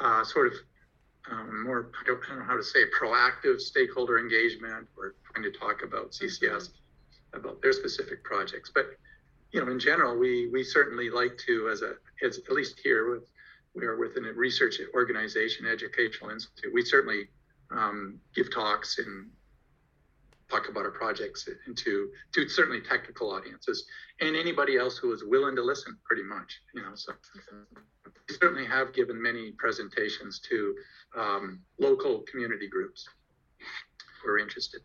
uh, 0.00 0.24
sort 0.24 0.48
of 0.48 0.52
um, 1.30 1.64
more, 1.64 1.90
I 2.00 2.06
don't, 2.06 2.20
I 2.24 2.28
don't, 2.28 2.38
know 2.38 2.44
how 2.44 2.56
to 2.56 2.62
say, 2.62 2.80
proactive 2.98 3.60
stakeholder 3.60 4.18
engagement 4.18 4.88
or 4.96 5.14
trying 5.32 5.50
to 5.50 5.58
talk 5.58 5.82
about 5.82 6.12
CCS, 6.12 6.40
mm-hmm. 6.40 7.38
about 7.38 7.60
their 7.60 7.72
specific 7.72 8.24
projects. 8.24 8.70
But, 8.74 8.86
you 9.52 9.64
know, 9.64 9.70
in 9.70 9.78
general, 9.78 10.16
we, 10.18 10.48
we 10.52 10.64
certainly 10.64 11.10
like 11.10 11.36
to, 11.46 11.68
as 11.68 11.82
a, 11.82 11.94
as, 12.24 12.38
at 12.38 12.52
least 12.52 12.80
here 12.82 13.10
with, 13.10 13.28
we 13.74 13.84
are 13.84 13.96
within 13.96 14.24
a 14.24 14.32
research 14.32 14.80
organization, 14.94 15.66
educational 15.66 16.30
institute, 16.30 16.72
we 16.72 16.82
certainly 16.82 17.28
um, 17.70 18.20
give 18.34 18.52
talks 18.52 18.98
and 18.98 19.30
talk 20.50 20.68
about 20.68 20.84
our 20.84 20.90
projects 20.90 21.48
into 21.66 22.10
to 22.32 22.48
certainly 22.48 22.80
technical 22.80 23.30
audiences 23.30 23.84
and 24.20 24.34
anybody 24.34 24.78
else 24.78 24.96
who 24.96 25.12
is 25.12 25.22
willing 25.22 25.54
to 25.54 25.62
listen 25.62 25.96
pretty 26.04 26.22
much 26.22 26.60
you 26.74 26.82
know 26.82 26.92
so. 26.94 27.12
We 28.28 28.34
certainly 28.34 28.66
have 28.66 28.92
given 28.92 29.20
many 29.20 29.52
presentations 29.52 30.40
to 30.50 30.74
um, 31.16 31.60
local 31.78 32.24
community 32.30 32.68
groups 32.68 33.08
who 34.22 34.30
are 34.30 34.38
interested. 34.38 34.80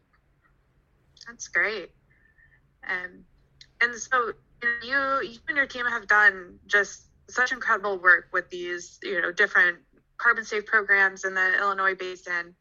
That's 1.28 1.48
great. 1.48 1.92
And 2.84 3.24
and 3.82 3.96
so 3.96 4.34
you 4.84 5.22
you 5.24 5.40
and 5.48 5.58
your 5.58 5.66
team 5.66 5.86
have 5.86 6.08
done 6.08 6.60
just 6.68 7.08
such 7.30 7.52
incredible 7.52 8.00
work 8.00 8.28
with 8.34 8.50
these 8.50 9.00
you 9.04 9.22
know 9.22 9.32
different 9.32 9.80
carbon 10.18 10.46
safe 10.46 10.66
programs 10.66 11.26
in 11.26 11.34
the 11.34 11.58
Illinois 11.60 11.96
basin. 11.96 12.56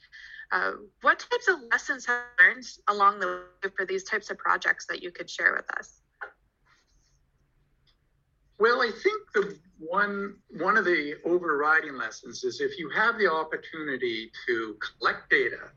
Uh, 0.52 0.72
what 1.00 1.18
types 1.18 1.48
of 1.48 1.60
lessons 1.70 2.04
have 2.04 2.20
you 2.38 2.46
learned 2.46 2.64
along 2.88 3.18
the 3.18 3.26
way 3.26 3.70
for 3.74 3.86
these 3.86 4.04
types 4.04 4.30
of 4.30 4.36
projects 4.36 4.84
that 4.86 5.02
you 5.02 5.10
could 5.10 5.28
share 5.28 5.54
with 5.56 5.64
us? 5.78 6.02
Well, 8.58 8.82
I 8.82 8.90
think 9.02 9.22
the 9.34 9.58
one 9.78 10.36
one 10.50 10.76
of 10.76 10.84
the 10.84 11.14
overriding 11.24 11.96
lessons 11.96 12.44
is 12.44 12.60
if 12.60 12.78
you 12.78 12.90
have 12.90 13.18
the 13.18 13.32
opportunity 13.32 14.30
to 14.46 14.76
collect 14.78 15.30
data, 15.30 15.70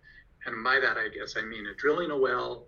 and 0.46 0.62
by 0.64 0.80
that 0.82 0.98
I 0.98 1.08
guess 1.08 1.36
I 1.38 1.42
mean 1.42 1.66
a 1.68 1.74
drilling 1.74 2.12
a 2.12 2.18
well 2.18 2.68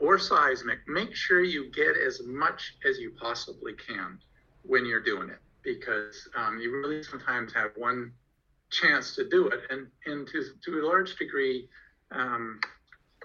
or 0.00 0.18
seismic, 0.18 0.80
make 0.88 1.14
sure 1.14 1.42
you 1.42 1.70
get 1.70 1.96
as 1.96 2.22
much 2.26 2.74
as 2.88 2.98
you 2.98 3.12
possibly 3.20 3.74
can 3.74 4.18
when 4.62 4.84
you're 4.84 5.02
doing 5.02 5.30
it, 5.30 5.38
because 5.62 6.28
um, 6.36 6.58
you 6.58 6.72
really 6.72 7.02
sometimes 7.02 7.52
have 7.54 7.70
one 7.76 8.12
chance 8.70 9.14
to 9.16 9.28
do 9.28 9.48
it, 9.48 9.60
and 9.70 9.86
and 10.06 10.26
to 10.28 10.44
to 10.64 10.80
a 10.80 10.86
large 10.86 11.16
degree, 11.16 11.68
um, 12.12 12.60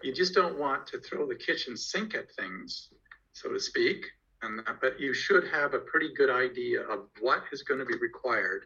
you 0.04 0.14
just 0.14 0.34
don't 0.34 0.60
want 0.60 0.88
to 0.88 1.00
throw 1.00 1.28
the 1.28 1.36
kitchen 1.36 1.78
sink 1.78 2.16
at 2.16 2.32
things, 2.34 2.90
so 3.34 3.52
to 3.52 3.60
speak. 3.60 4.06
And 4.42 4.62
but 4.82 5.00
you 5.00 5.14
should 5.14 5.48
have 5.48 5.74
a 5.74 5.80
pretty 5.80 6.14
good 6.14 6.30
idea 6.30 6.82
of 6.82 7.08
what 7.22 7.44
is 7.52 7.64
going 7.64 7.80
to 7.80 7.86
be 7.86 7.98
required 7.98 8.66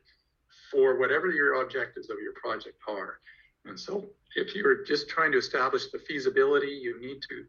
for 0.71 0.99
whatever 0.99 1.27
your 1.27 1.61
objectives 1.61 2.09
of 2.09 2.17
your 2.21 2.33
project 2.33 2.77
are. 2.87 3.19
And 3.65 3.79
so, 3.79 4.09
if 4.35 4.55
you're 4.55 4.83
just 4.83 5.09
trying 5.09 5.31
to 5.33 5.37
establish 5.37 5.91
the 5.91 5.99
feasibility, 5.99 6.67
you 6.67 6.99
need 6.99 7.21
to 7.29 7.45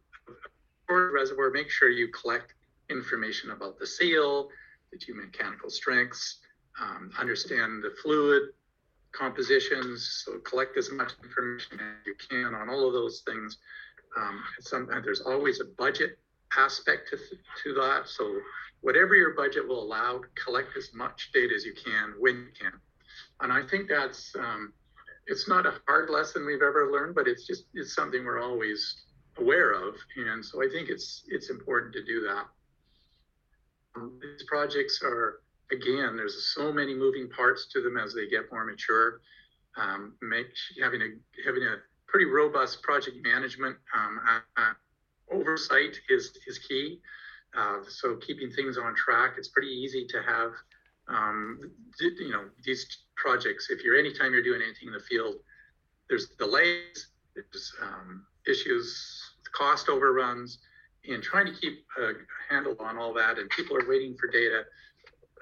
for 0.91 1.07
the 1.07 1.13
reservoir, 1.13 1.51
make 1.51 1.71
sure 1.71 1.89
you 1.89 2.09
collect 2.09 2.55
information 2.89 3.53
about 3.53 3.79
the 3.79 3.87
seal, 3.87 4.49
the 4.91 4.99
geomechanical 4.99 5.71
strengths, 5.71 6.39
um, 6.81 7.13
understand 7.19 7.83
the 7.83 7.95
fluid 8.03 8.51
compositions. 9.13 10.25
So 10.25 10.39
collect 10.39 10.77
as 10.77 10.91
much 10.91 11.13
information 11.23 11.81
as 11.81 12.07
you 12.07 12.15
can 12.29 12.55
on 12.55 12.69
all 12.69 12.87
of 12.87 12.93
those 12.93 13.23
things. 13.27 13.59
Um, 14.17 14.43
sometimes 14.61 15.05
there's 15.05 15.21
always 15.21 15.61
a 15.61 15.65
budget 15.79 16.19
aspect 16.57 17.11
to, 17.11 17.17
to 17.17 17.75
that. 17.81 18.09
So 18.09 18.41
whatever 18.81 19.15
your 19.15 19.35
budget 19.35 19.67
will 19.67 19.83
allow, 19.83 20.21
collect 20.43 20.77
as 20.77 20.91
much 20.95 21.31
data 21.33 21.55
as 21.55 21.65
you 21.65 21.75
can 21.75 22.15
when 22.19 22.37
you 22.37 22.49
can. 22.59 22.73
And 23.41 23.53
I 23.53 23.67
think 23.67 23.89
that's 23.89 24.35
um, 24.37 24.73
it's 25.27 25.49
not 25.49 25.67
a 25.67 25.75
hard 25.87 26.11
lesson 26.11 26.45
we've 26.45 26.63
ever 26.63 26.91
learned, 26.93 27.15
but 27.15 27.29
it's 27.29 27.47
just 27.47 27.65
it's 27.75 27.95
something 27.95 28.25
we're 28.25 28.43
always 28.43 29.05
aware 29.39 29.73
of. 29.73 29.95
And 30.17 30.45
so 30.45 30.63
I 30.63 30.69
think 30.69 30.89
it's 30.89 31.25
it's 31.29 31.51
important 31.51 31.93
to 31.95 32.05
do 32.05 32.21
that. 32.23 32.45
Um, 33.97 34.21
these 34.21 34.45
projects 34.47 35.01
are 35.03 35.41
again, 35.73 36.17
there's 36.17 36.53
so 36.55 36.73
many 36.73 36.95
moving 36.95 37.29
parts 37.29 37.67
to 37.73 37.83
them 37.83 37.97
as 37.97 38.15
they 38.15 38.29
get 38.29 38.51
more 38.51 38.65
mature. 38.65 39.21
Um, 39.77 40.15
make 40.21 40.49
having 40.83 41.01
a 41.01 41.09
having 41.47 41.63
a 41.63 41.77
pretty 42.09 42.27
robust 42.27 42.83
project 42.83 43.17
management 43.23 43.77
um, 43.97 44.21
uh, 44.57 44.73
oversight 45.33 45.97
is 46.09 46.37
is 46.47 46.59
key. 46.59 47.01
Uh, 47.57 47.79
so 47.89 48.17
keeping 48.17 48.51
things 48.51 48.79
on 48.79 48.95
track, 48.95 49.35
it's 49.37 49.49
pretty 49.49 49.69
easy 49.69 50.07
to 50.09 50.23
have 50.23 50.53
um, 51.09 51.59
you 52.01 52.31
know 52.31 52.45
these 52.65 52.87
projects. 53.17 53.69
If 53.71 53.85
you're 53.85 53.97
anytime 53.97 54.33
you're 54.33 54.43
doing 54.43 54.63
anything 54.63 54.89
in 54.89 54.95
the 54.95 55.01
field, 55.01 55.37
there's 56.09 56.29
delays, 56.39 57.09
there's 57.35 57.73
um, 57.83 58.27
issues, 58.49 59.33
cost 59.57 59.89
overruns, 59.89 60.59
and 61.09 61.23
trying 61.23 61.47
to 61.47 61.53
keep 61.53 61.85
a 61.99 62.13
handle 62.53 62.77
on 62.81 62.99
all 62.99 63.15
that. 63.15 63.39
And 63.39 63.49
people 63.51 63.77
are 63.77 63.89
waiting 63.89 64.17
for 64.17 64.27
data 64.29 64.65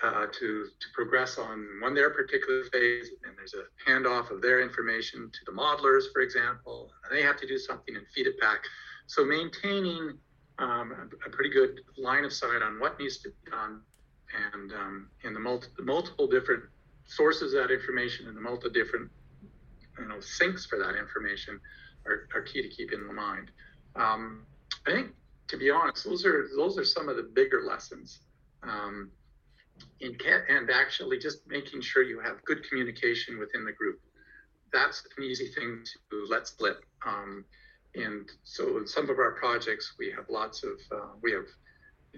uh, 0.02 0.26
to 0.26 0.66
to 0.80 0.86
progress 0.94 1.38
on 1.38 1.66
one 1.80 1.94
their 1.94 2.10
particular 2.10 2.64
phase, 2.64 3.10
and 3.24 3.36
there's 3.36 3.54
a 3.54 3.90
handoff 3.90 4.30
of 4.30 4.40
their 4.40 4.60
information 4.60 5.30
to 5.32 5.38
the 5.46 5.52
modelers, 5.52 6.04
for 6.12 6.22
example, 6.22 6.90
and 7.04 7.16
they 7.16 7.22
have 7.22 7.36
to 7.36 7.46
do 7.46 7.58
something 7.58 7.96
and 7.96 8.06
feed 8.14 8.26
it 8.26 8.38
back. 8.40 8.60
So 9.06 9.24
maintaining 9.24 10.18
um, 10.58 10.92
a, 10.92 11.28
a, 11.28 11.30
pretty 11.30 11.50
good 11.50 11.80
line 11.96 12.24
of 12.24 12.32
sight 12.32 12.62
on 12.62 12.78
what 12.78 12.98
needs 12.98 13.18
to 13.18 13.30
be 13.30 13.50
done, 13.50 13.80
and 14.52 14.72
um, 14.72 15.08
in 15.24 15.32
the, 15.32 15.40
multi- 15.40 15.68
multiple 15.80 16.26
different 16.26 16.64
sources 17.06 17.54
of 17.54 17.62
that 17.62 17.72
information 17.72 18.28
and 18.28 18.36
the 18.36 18.40
multiple 18.40 18.70
different 18.70 19.10
you 19.98 20.06
know 20.06 20.20
sinks 20.20 20.66
for 20.66 20.78
that 20.78 20.94
information 20.96 21.58
are, 22.06 22.28
are 22.34 22.42
key 22.42 22.62
to 22.62 22.68
keep 22.68 22.92
in 22.92 23.14
mind. 23.14 23.50
Um, 23.96 24.46
I 24.86 24.92
think, 24.92 25.08
to 25.48 25.56
be 25.56 25.70
honest, 25.70 26.04
those 26.04 26.24
are 26.24 26.48
those 26.56 26.78
are 26.78 26.84
some 26.84 27.08
of 27.08 27.16
the 27.16 27.22
bigger 27.22 27.62
lessons. 27.62 28.20
Um, 28.62 29.10
in 30.00 30.16
and 30.48 30.70
actually 30.70 31.18
just 31.18 31.46
making 31.46 31.80
sure 31.80 32.02
you 32.02 32.20
have 32.20 32.44
good 32.44 32.68
communication 32.68 33.38
within 33.38 33.64
the 33.64 33.72
group. 33.72 34.00
That's 34.72 35.02
an 35.16 35.24
easy 35.24 35.48
thing 35.48 35.84
to 36.10 36.26
let 36.28 36.46
slip. 36.46 36.84
Um, 37.06 37.44
and 37.94 38.28
so 38.44 38.78
in 38.78 38.86
some 38.86 39.10
of 39.10 39.18
our 39.18 39.32
projects, 39.32 39.94
we 39.98 40.10
have 40.10 40.26
lots 40.28 40.62
of, 40.62 40.78
uh, 40.92 41.08
we 41.22 41.32
have 41.32 41.46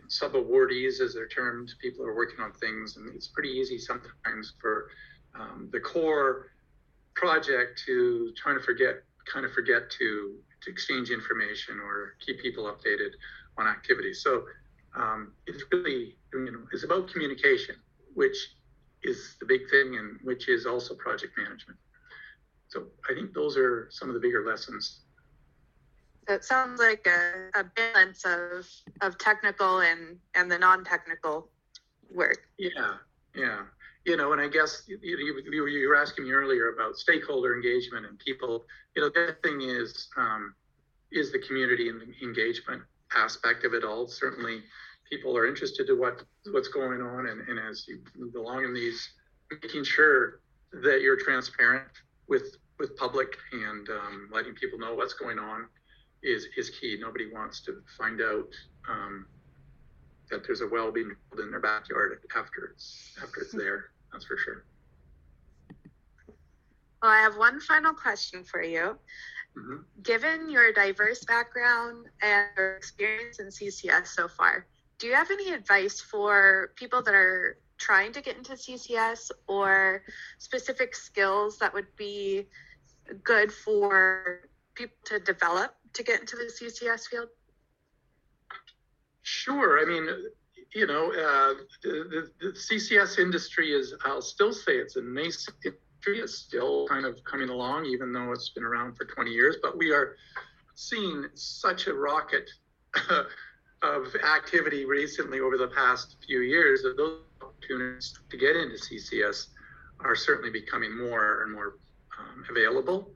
sub 0.08 0.32
awardees 0.32 1.00
as 1.00 1.14
they're 1.14 1.28
termed, 1.28 1.72
people 1.80 2.04
are 2.04 2.14
working 2.14 2.40
on 2.40 2.52
things, 2.54 2.96
and 2.96 3.14
it's 3.14 3.28
pretty 3.28 3.50
easy 3.50 3.78
sometimes 3.78 4.54
for 4.60 4.90
um, 5.38 5.68
the 5.72 5.80
core 5.80 6.48
project 7.14 7.82
to 7.86 8.32
trying 8.36 8.58
to 8.58 8.64
forget, 8.64 8.96
kind 9.32 9.46
of 9.46 9.52
forget 9.52 9.90
to, 9.90 10.36
to 10.62 10.70
exchange 10.70 11.10
information 11.10 11.78
or 11.80 12.14
keep 12.24 12.40
people 12.40 12.64
updated 12.64 13.10
on 13.56 13.66
activities. 13.66 14.22
So 14.22 14.44
um, 14.96 15.32
it's 15.46 15.62
really 15.72 16.16
you 16.32 16.52
know 16.52 16.66
it's 16.72 16.84
about 16.84 17.08
communication, 17.08 17.76
which 18.14 18.36
is 19.02 19.36
the 19.40 19.46
big 19.46 19.68
thing, 19.70 19.96
and 19.96 20.18
which 20.22 20.48
is 20.48 20.66
also 20.66 20.94
project 20.94 21.36
management. 21.36 21.78
So 22.68 22.86
I 23.10 23.14
think 23.14 23.34
those 23.34 23.56
are 23.56 23.88
some 23.90 24.08
of 24.08 24.14
the 24.14 24.20
bigger 24.20 24.44
lessons. 24.46 25.00
So 26.28 26.34
it 26.34 26.44
sounds 26.44 26.78
like 26.78 27.06
a, 27.06 27.60
a 27.60 27.64
balance 27.64 28.24
of 28.24 28.66
of 29.00 29.18
technical 29.18 29.80
and 29.80 30.18
and 30.34 30.50
the 30.50 30.58
non-technical 30.58 31.48
work. 32.12 32.38
Yeah, 32.58 32.94
yeah. 33.34 33.62
You 34.06 34.16
know, 34.16 34.32
and 34.32 34.40
I 34.40 34.48
guess 34.48 34.84
you, 34.88 34.98
you, 35.02 35.66
you 35.66 35.88
were 35.88 35.96
asking 35.96 36.24
me 36.24 36.32
earlier 36.32 36.72
about 36.72 36.96
stakeholder 36.96 37.54
engagement 37.54 38.06
and 38.06 38.18
people. 38.18 38.64
You 38.96 39.02
know, 39.02 39.10
that 39.14 39.42
thing 39.42 39.60
is 39.60 40.08
um, 40.16 40.54
is 41.12 41.32
the 41.32 41.38
community 41.38 41.88
and 41.90 42.02
engagement 42.22 42.82
aspect 43.14 43.64
of 43.64 43.74
it 43.74 43.84
all. 43.84 44.06
Certainly, 44.06 44.62
people 45.10 45.36
are 45.36 45.46
interested 45.46 45.86
to 45.86 45.94
what 45.94 46.22
what's 46.52 46.68
going 46.68 47.00
on, 47.00 47.26
and, 47.26 47.48
and 47.48 47.58
as 47.58 47.86
you 47.88 48.00
move 48.16 48.34
along 48.34 48.64
in 48.64 48.74
these, 48.74 49.08
making 49.50 49.84
sure 49.84 50.40
that 50.72 51.00
you're 51.00 51.16
transparent 51.16 51.88
with 52.28 52.56
with 52.78 52.96
public 52.96 53.36
and 53.52 53.88
um, 53.90 54.28
letting 54.32 54.54
people 54.54 54.78
know 54.78 54.94
what's 54.94 55.14
going 55.14 55.38
on 55.38 55.66
is 56.22 56.46
is 56.56 56.70
key. 56.70 56.96
Nobody 57.00 57.32
wants 57.32 57.60
to 57.62 57.82
find 57.98 58.20
out 58.20 58.48
um, 58.88 59.26
that 60.30 60.46
there's 60.46 60.60
a 60.60 60.66
well 60.66 60.90
being 60.92 61.12
built 61.30 61.44
in 61.44 61.50
their 61.50 61.60
backyard 61.60 62.20
after 62.36 62.72
it's 62.72 63.16
after 63.22 63.40
it's 63.40 63.52
there. 63.52 63.90
That's 64.12 64.24
for 64.24 64.36
sure. 64.36 64.64
Well, 67.02 67.10
I 67.10 67.20
have 67.20 67.36
one 67.36 67.60
final 67.60 67.94
question 67.94 68.44
for 68.44 68.62
you. 68.62 68.98
Mm-hmm. 69.56 69.76
Given 70.02 70.50
your 70.50 70.72
diverse 70.72 71.24
background 71.24 72.06
and 72.22 72.46
your 72.56 72.76
experience 72.76 73.40
in 73.40 73.46
CCS 73.46 74.08
so 74.08 74.28
far, 74.28 74.66
do 74.98 75.06
you 75.06 75.14
have 75.14 75.30
any 75.30 75.52
advice 75.52 76.00
for 76.00 76.72
people 76.76 77.02
that 77.02 77.14
are 77.14 77.58
trying 77.78 78.12
to 78.12 78.20
get 78.20 78.36
into 78.36 78.52
CCS 78.52 79.30
or 79.48 80.02
specific 80.38 80.94
skills 80.94 81.58
that 81.58 81.72
would 81.72 81.94
be 81.96 82.46
good 83.24 83.50
for 83.50 84.48
people 84.74 84.96
to 85.04 85.18
develop 85.18 85.74
to 85.94 86.02
get 86.02 86.20
into 86.20 86.36
the 86.36 86.44
CCS 86.44 87.08
field? 87.08 87.28
Sure. 89.22 89.80
I 89.80 89.84
mean, 89.84 90.08
you 90.74 90.86
know, 90.86 91.06
uh, 91.06 91.54
the, 91.82 91.90
the, 91.90 92.30
the, 92.40 92.52
CCS 92.52 93.18
industry 93.18 93.72
is, 93.72 93.94
I'll 94.04 94.22
still 94.22 94.52
say 94.52 94.76
it's 94.76 94.96
a 94.96 95.02
nascent 95.02 95.56
industry. 96.00 96.22
It's 96.22 96.34
still 96.34 96.86
kind 96.88 97.04
of 97.06 97.22
coming 97.24 97.48
along, 97.48 97.86
even 97.86 98.12
though 98.12 98.32
it's 98.32 98.50
been 98.50 98.64
around 98.64 98.96
for 98.96 99.04
20 99.04 99.30
years. 99.30 99.56
But 99.62 99.76
we 99.76 99.92
are 99.92 100.16
seeing 100.74 101.26
such 101.34 101.86
a 101.86 101.94
rocket 101.94 102.48
of 103.82 104.14
activity 104.36 104.84
recently 104.84 105.40
over 105.40 105.56
the 105.56 105.68
past 105.68 106.16
few 106.26 106.40
years 106.40 106.82
that 106.82 106.96
those 106.96 107.20
opportunities 107.42 108.18
to 108.30 108.36
get 108.36 108.56
into 108.56 108.76
CCS 108.76 109.48
are 110.00 110.16
certainly 110.16 110.50
becoming 110.50 110.96
more 110.96 111.42
and 111.42 111.52
more 111.52 111.78
um, 112.18 112.44
available. 112.50 113.10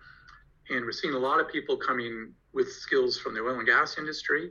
And 0.70 0.84
we're 0.84 0.92
seeing 0.92 1.14
a 1.14 1.18
lot 1.18 1.40
of 1.40 1.48
people 1.48 1.76
coming 1.76 2.32
with 2.52 2.70
skills 2.70 3.18
from 3.18 3.34
the 3.34 3.40
oil 3.40 3.58
and 3.58 3.66
gas 3.66 3.98
industry 3.98 4.50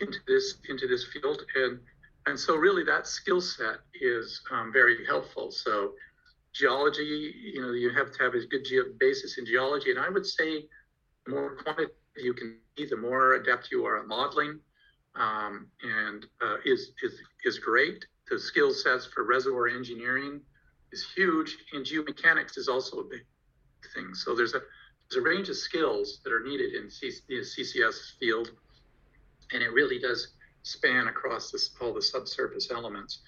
into 0.00 0.18
this 0.26 0.56
into 0.68 0.88
this 0.88 1.06
field, 1.12 1.42
and 1.54 1.78
and 2.26 2.38
so 2.38 2.56
really 2.56 2.82
that 2.84 3.06
skill 3.06 3.40
set 3.40 3.76
is 3.94 4.40
um, 4.50 4.72
very 4.72 5.06
helpful. 5.06 5.52
So 5.52 5.92
geology, 6.52 7.34
you 7.54 7.62
know, 7.62 7.72
you 7.72 7.90
have 7.90 8.12
to 8.12 8.22
have 8.22 8.34
a 8.34 8.46
good 8.46 8.64
ge- 8.64 8.98
basis 8.98 9.38
in 9.38 9.46
geology, 9.46 9.90
and 9.90 9.98
I 9.98 10.08
would 10.08 10.26
say 10.26 10.66
the 11.26 11.32
more 11.32 11.56
quantity 11.56 11.92
you 12.16 12.34
can 12.34 12.58
be, 12.76 12.86
the 12.86 12.96
more 12.96 13.34
adept 13.34 13.70
you 13.70 13.86
are 13.86 13.98
at 13.98 14.06
modeling 14.06 14.60
um, 15.14 15.66
and 15.82 16.26
uh, 16.42 16.56
is, 16.64 16.92
is, 17.02 17.14
is 17.44 17.58
great. 17.58 18.04
The 18.30 18.38
skill 18.38 18.72
sets 18.72 19.06
for 19.06 19.24
reservoir 19.24 19.68
engineering 19.68 20.40
is 20.92 21.06
huge, 21.14 21.56
and 21.72 21.84
geomechanics 21.84 22.56
is 22.56 22.68
also 22.68 22.98
a 22.98 23.04
big 23.04 23.24
thing. 23.94 24.14
So 24.14 24.34
there's 24.34 24.54
a 24.54 24.60
there's 25.10 25.22
a 25.22 25.28
range 25.28 25.48
of 25.50 25.56
skills 25.56 26.20
that 26.24 26.32
are 26.32 26.42
needed 26.42 26.74
in 26.74 26.90
C- 26.90 27.12
the 27.28 27.40
CCS 27.40 28.18
field, 28.18 28.50
and 29.52 29.62
it 29.62 29.72
really 29.72 29.98
does 29.98 30.28
span 30.62 31.08
across 31.08 31.50
this, 31.50 31.70
all 31.80 31.92
the 31.92 32.00
subsurface 32.00 32.70
elements. 32.70 33.20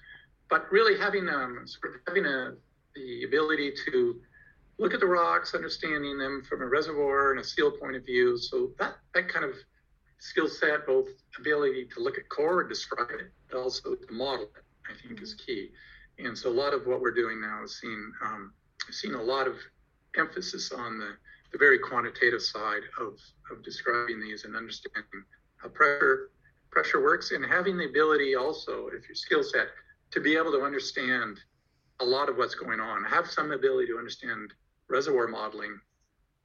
But 0.49 0.71
really 0.71 0.99
having 0.99 1.29
um, 1.29 1.67
sort 1.67 1.95
of 1.95 2.01
having 2.07 2.25
a 2.25 2.53
the 2.95 3.25
ability 3.25 3.73
to 3.87 4.21
look 4.79 4.95
at 4.95 5.01
the 5.01 5.07
rocks, 5.07 5.55
understanding 5.55 6.19
them 6.19 6.43
from 6.49 6.63
a 6.63 6.67
reservoir 6.67 7.31
and 7.31 7.41
a 7.41 7.45
seal 7.45 7.71
point 7.71 7.97
of 7.97 8.05
view. 8.05 8.37
So 8.37 8.71
that 8.79 8.97
that 9.15 9.29
kind 9.29 9.45
of 9.45 9.55
skill 10.19 10.49
set, 10.49 10.87
both 10.87 11.09
ability 11.39 11.89
to 11.95 12.01
look 12.01 12.19
at 12.19 12.29
core 12.29 12.61
and 12.61 12.69
describe 12.69 13.11
it, 13.11 13.31
but 13.51 13.59
also 13.59 13.95
to 13.95 14.13
model 14.13 14.45
it, 14.57 14.65
I 14.91 14.95
think 15.07 15.21
is 15.21 15.35
key. 15.35 15.71
And 16.19 16.37
so 16.37 16.49
a 16.51 16.53
lot 16.53 16.73
of 16.73 16.87
what 16.87 17.01
we're 17.01 17.15
doing 17.15 17.41
now 17.41 17.65
is 17.65 17.79
seeing 17.81 18.13
um, 18.25 18.53
seeing 18.91 19.15
a 19.15 19.23
lot 19.23 19.47
of 19.47 19.57
emphasis 20.17 20.73
on 20.73 20.99
the, 20.99 21.11
the 21.53 21.59
very 21.59 21.79
quantitative 21.79 22.43
side 22.43 22.83
of, 23.01 23.19
of 23.51 23.65
describing 23.65 24.21
these 24.21 24.45
and 24.45 24.55
understanding 24.57 25.25
how 25.57 25.69
pressure 25.69 26.31
pressure 26.71 27.03
works 27.03 27.31
and 27.31 27.45
having 27.45 27.77
the 27.77 27.87
ability 27.87 28.35
also, 28.35 28.89
if 28.89 29.07
your 29.09 29.15
skill 29.15 29.43
set, 29.43 29.69
to 30.11 30.21
be 30.21 30.37
able 30.37 30.51
to 30.51 30.63
understand 30.63 31.39
a 32.01 32.05
lot 32.05 32.29
of 32.29 32.37
what's 32.37 32.55
going 32.55 32.81
on, 32.81 33.05
have 33.05 33.31
some 33.31 33.53
ability 33.53 33.89
to 33.89 33.99
understand 33.99 34.53
reservoir 34.89 35.29
modeling, 35.29 35.79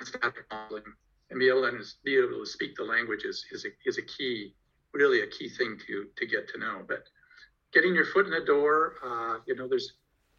static 0.01 0.45
modeling, 0.51 0.83
and 1.29 1.39
be 1.39 1.49
able 1.49 1.61
to 1.63 1.83
be 2.03 2.17
able 2.17 2.39
to 2.39 2.45
speak 2.45 2.75
the 2.75 2.83
languages 2.83 3.45
is 3.51 3.65
a, 3.65 3.69
is 3.85 3.97
a 3.97 4.01
key, 4.03 4.53
really 4.93 5.21
a 5.21 5.27
key 5.27 5.49
thing 5.49 5.77
to 5.87 6.07
to 6.17 6.25
get 6.25 6.47
to 6.49 6.59
know. 6.59 6.83
But 6.87 7.03
getting 7.73 7.93
your 7.93 8.05
foot 8.05 8.25
in 8.25 8.31
the 8.31 8.45
door, 8.45 8.95
uh, 9.03 9.39
you 9.47 9.55
know, 9.55 9.67
there's 9.67 9.93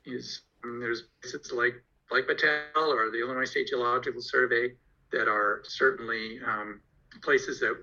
is 0.04 0.42
um, 0.64 0.80
there's 0.80 1.04
places 1.22 1.52
like 1.52 1.82
like 2.10 2.26
Battelle 2.26 2.88
or 2.88 3.10
the 3.10 3.20
Illinois 3.20 3.44
State 3.44 3.68
Geological 3.68 4.20
Survey 4.20 4.74
that 5.12 5.28
are 5.28 5.62
certainly 5.64 6.38
um, 6.46 6.80
places 7.22 7.60
that 7.60 7.74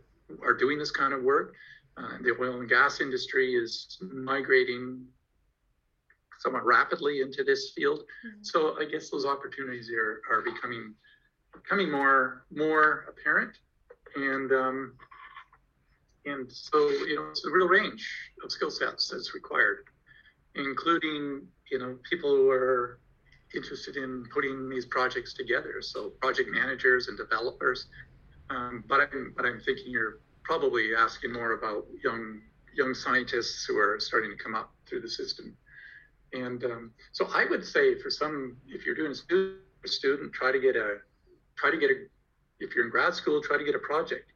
are 0.43 0.53
doing 0.53 0.77
this 0.77 0.91
kind 0.91 1.13
of 1.13 1.23
work. 1.23 1.53
Uh, 1.97 2.17
the 2.21 2.35
oil 2.39 2.59
and 2.59 2.69
gas 2.69 3.01
industry 3.01 3.55
is 3.55 3.97
migrating 4.01 5.03
somewhat 6.47 6.65
rapidly 6.65 7.21
into 7.21 7.43
this 7.43 7.71
field. 7.75 7.99
Mm-hmm. 7.99 8.39
So 8.41 8.77
I 8.79 8.85
guess 8.85 9.09
those 9.09 9.25
opportunities 9.25 9.91
are, 9.91 10.21
are 10.31 10.41
becoming 10.41 10.93
becoming 11.53 11.91
more 11.91 12.45
more 12.55 13.05
apparent, 13.09 13.57
and 14.15 14.51
um, 14.51 14.93
and 16.25 16.49
so 16.51 16.89
you 16.89 17.15
know 17.15 17.27
it's 17.29 17.45
a 17.45 17.51
real 17.51 17.67
range 17.67 18.07
of 18.43 18.51
skill 18.51 18.71
sets 18.71 19.09
that's 19.09 19.33
required, 19.33 19.85
including 20.55 21.47
you 21.69 21.79
know 21.79 21.97
people 22.09 22.29
who 22.29 22.49
are 22.49 22.99
interested 23.53 23.97
in 23.97 24.25
putting 24.33 24.69
these 24.69 24.85
projects 24.85 25.33
together. 25.33 25.81
So 25.81 26.11
project 26.21 26.49
managers 26.51 27.07
and 27.09 27.17
developers. 27.17 27.87
Um, 28.49 28.85
but 28.87 29.01
I'm 29.01 29.33
but 29.35 29.45
I'm 29.45 29.59
thinking 29.59 29.87
you're 29.87 30.19
probably 30.43 30.95
asking 30.97 31.33
more 31.33 31.51
about 31.53 31.85
young 32.01 32.39
young 32.73 32.93
scientists 32.93 33.65
who 33.65 33.77
are 33.77 33.99
starting 33.99 34.31
to 34.31 34.41
come 34.41 34.55
up 34.55 34.71
through 34.85 35.01
the 35.01 35.09
system. 35.09 35.57
And 36.33 36.63
um, 36.65 36.91
so 37.11 37.27
I 37.33 37.45
would 37.45 37.65
say 37.65 37.99
for 37.99 38.09
some, 38.09 38.57
if 38.67 38.85
you're 38.85 38.95
doing 38.95 39.11
a 39.11 39.15
student, 39.15 39.61
student, 39.85 40.33
try 40.33 40.51
to 40.51 40.59
get 40.59 40.75
a 40.75 40.97
try 41.55 41.71
to 41.71 41.77
get 41.77 41.89
a 41.89 41.93
if 42.59 42.75
you're 42.75 42.85
in 42.85 42.91
grad 42.91 43.13
school, 43.13 43.41
try 43.41 43.57
to 43.57 43.63
get 43.63 43.75
a 43.75 43.79
project 43.79 44.31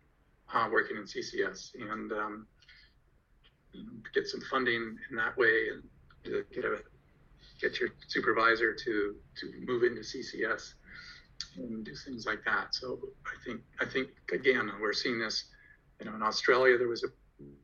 uh, 0.54 0.70
working 0.72 0.98
in 0.98 1.04
CCS 1.04 1.72
and 1.76 2.12
um, 2.12 2.48
get 4.14 4.28
some 4.28 4.42
funding 4.50 4.98
in 5.10 5.18
that 5.18 5.36
way 5.38 5.70
and 5.74 5.84
get 6.54 6.66
a 6.66 6.78
get 7.60 7.80
your 7.80 7.90
supervisor 8.08 8.74
to 8.74 9.16
to 9.40 9.54
move 9.66 9.84
into 9.84 10.02
CCS 10.02 10.74
and 11.58 11.86
do 11.86 11.96
things 11.96 12.26
like 12.26 12.44
that. 12.46 12.74
So 12.74 13.00
I 13.26 13.36
think 13.46 13.62
I 13.80 13.86
think 13.86 14.10
again 14.32 14.72
we're 14.80 14.94
seeing 14.94 15.20
this. 15.20 15.46
You 16.00 16.10
know, 16.10 16.16
in 16.16 16.24
Australia 16.24 16.80
there 16.80 16.88
was 16.88 17.04
a 17.04 17.10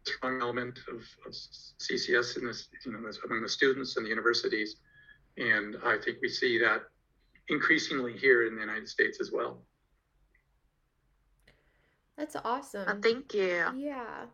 strong 0.04 0.42
element 0.42 0.80
of, 0.90 1.02
of 1.26 1.34
CCS 1.34 2.38
in 2.38 2.46
this, 2.46 2.70
you 2.86 2.92
know, 2.92 3.00
among 3.26 3.42
the 3.42 3.50
students 3.50 3.98
and 3.98 4.06
the 4.06 4.10
universities, 4.10 4.78
and 5.38 5.76
I 5.86 5.98
think 6.04 6.18
we 6.22 6.30
see 6.30 6.58
that 6.60 6.82
increasingly 7.50 8.14
here 8.14 8.48
in 8.48 8.56
the 8.56 8.62
United 8.62 8.88
States 8.88 9.20
as 9.22 9.32
well. 9.32 9.62
That's 12.18 12.36
awesome. 12.44 12.88
Uh, 12.88 12.96
thank 13.02 13.34
you. 13.34 13.66
Yeah. 13.76 14.26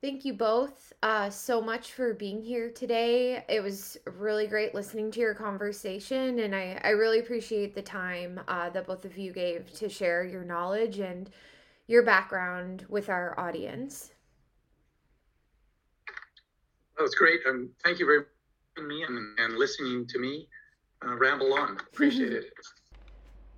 Thank 0.00 0.24
you 0.24 0.34
both 0.34 0.92
uh, 1.02 1.30
so 1.30 1.60
much 1.60 1.92
for 1.92 2.14
being 2.14 2.42
here 2.42 2.70
today. 2.70 3.44
It 3.48 3.62
was 3.62 3.96
really 4.18 4.46
great 4.46 4.74
listening 4.74 5.10
to 5.12 5.20
your 5.20 5.34
conversation, 5.34 6.40
and 6.40 6.54
I, 6.54 6.80
I 6.84 6.90
really 6.90 7.20
appreciate 7.20 7.74
the 7.74 7.82
time 7.82 8.40
uh, 8.46 8.70
that 8.70 8.86
both 8.86 9.04
of 9.04 9.18
you 9.18 9.32
gave 9.32 9.72
to 9.74 9.88
share 9.88 10.24
your 10.24 10.44
knowledge 10.44 10.98
and 10.98 11.30
your 11.86 12.02
background 12.02 12.86
with 12.88 13.08
our 13.08 13.38
audience. 13.38 14.13
That 16.96 17.02
was 17.02 17.14
great. 17.14 17.40
Um, 17.48 17.70
thank 17.82 17.98
you 17.98 18.06
very 18.06 18.18
much 18.18 18.26
for 18.76 18.82
me 18.82 19.02
and, 19.02 19.38
and 19.38 19.54
listening 19.54 20.06
to 20.06 20.18
me 20.18 20.48
uh, 21.04 21.14
ramble 21.16 21.54
on. 21.54 21.76
Appreciate 21.92 22.32
it. 22.32 22.52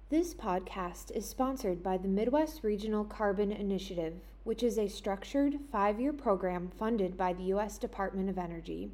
This 0.08 0.34
podcast 0.34 1.10
is 1.10 1.28
sponsored 1.28 1.82
by 1.82 1.96
the 1.96 2.06
Midwest 2.06 2.62
Regional 2.62 3.02
Carbon 3.02 3.50
Initiative, 3.50 4.14
which 4.44 4.62
is 4.62 4.78
a 4.78 4.86
structured 4.86 5.58
five 5.72 5.98
year 5.98 6.12
program 6.12 6.70
funded 6.78 7.16
by 7.16 7.32
the 7.32 7.42
U.S. 7.54 7.76
Department 7.76 8.30
of 8.30 8.38
Energy. 8.38 8.92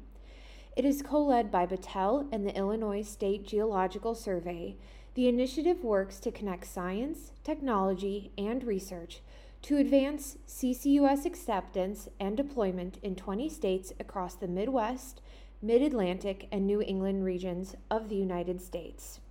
It 0.75 0.85
is 0.85 1.03
co 1.03 1.23
led 1.23 1.51
by 1.51 1.67
Battelle 1.67 2.27
and 2.31 2.47
the 2.47 2.57
Illinois 2.57 3.03
State 3.03 3.45
Geological 3.45 4.15
Survey. 4.15 4.75
The 5.13 5.27
initiative 5.27 5.83
works 5.83 6.19
to 6.21 6.31
connect 6.31 6.65
science, 6.65 7.31
technology, 7.43 8.31
and 8.35 8.63
research 8.63 9.21
to 9.63 9.77
advance 9.77 10.37
CCUS 10.45 11.25
acceptance 11.25 12.09
and 12.19 12.35
deployment 12.35 12.97
in 13.01 13.15
20 13.15 13.47
states 13.47 13.93
across 13.97 14.35
the 14.35 14.47
Midwest, 14.47 15.21
Mid 15.61 15.81
Atlantic, 15.81 16.49
and 16.51 16.67
New 16.67 16.81
England 16.81 17.23
regions 17.23 17.73
of 17.89 18.09
the 18.09 18.17
United 18.17 18.61
States. 18.61 19.21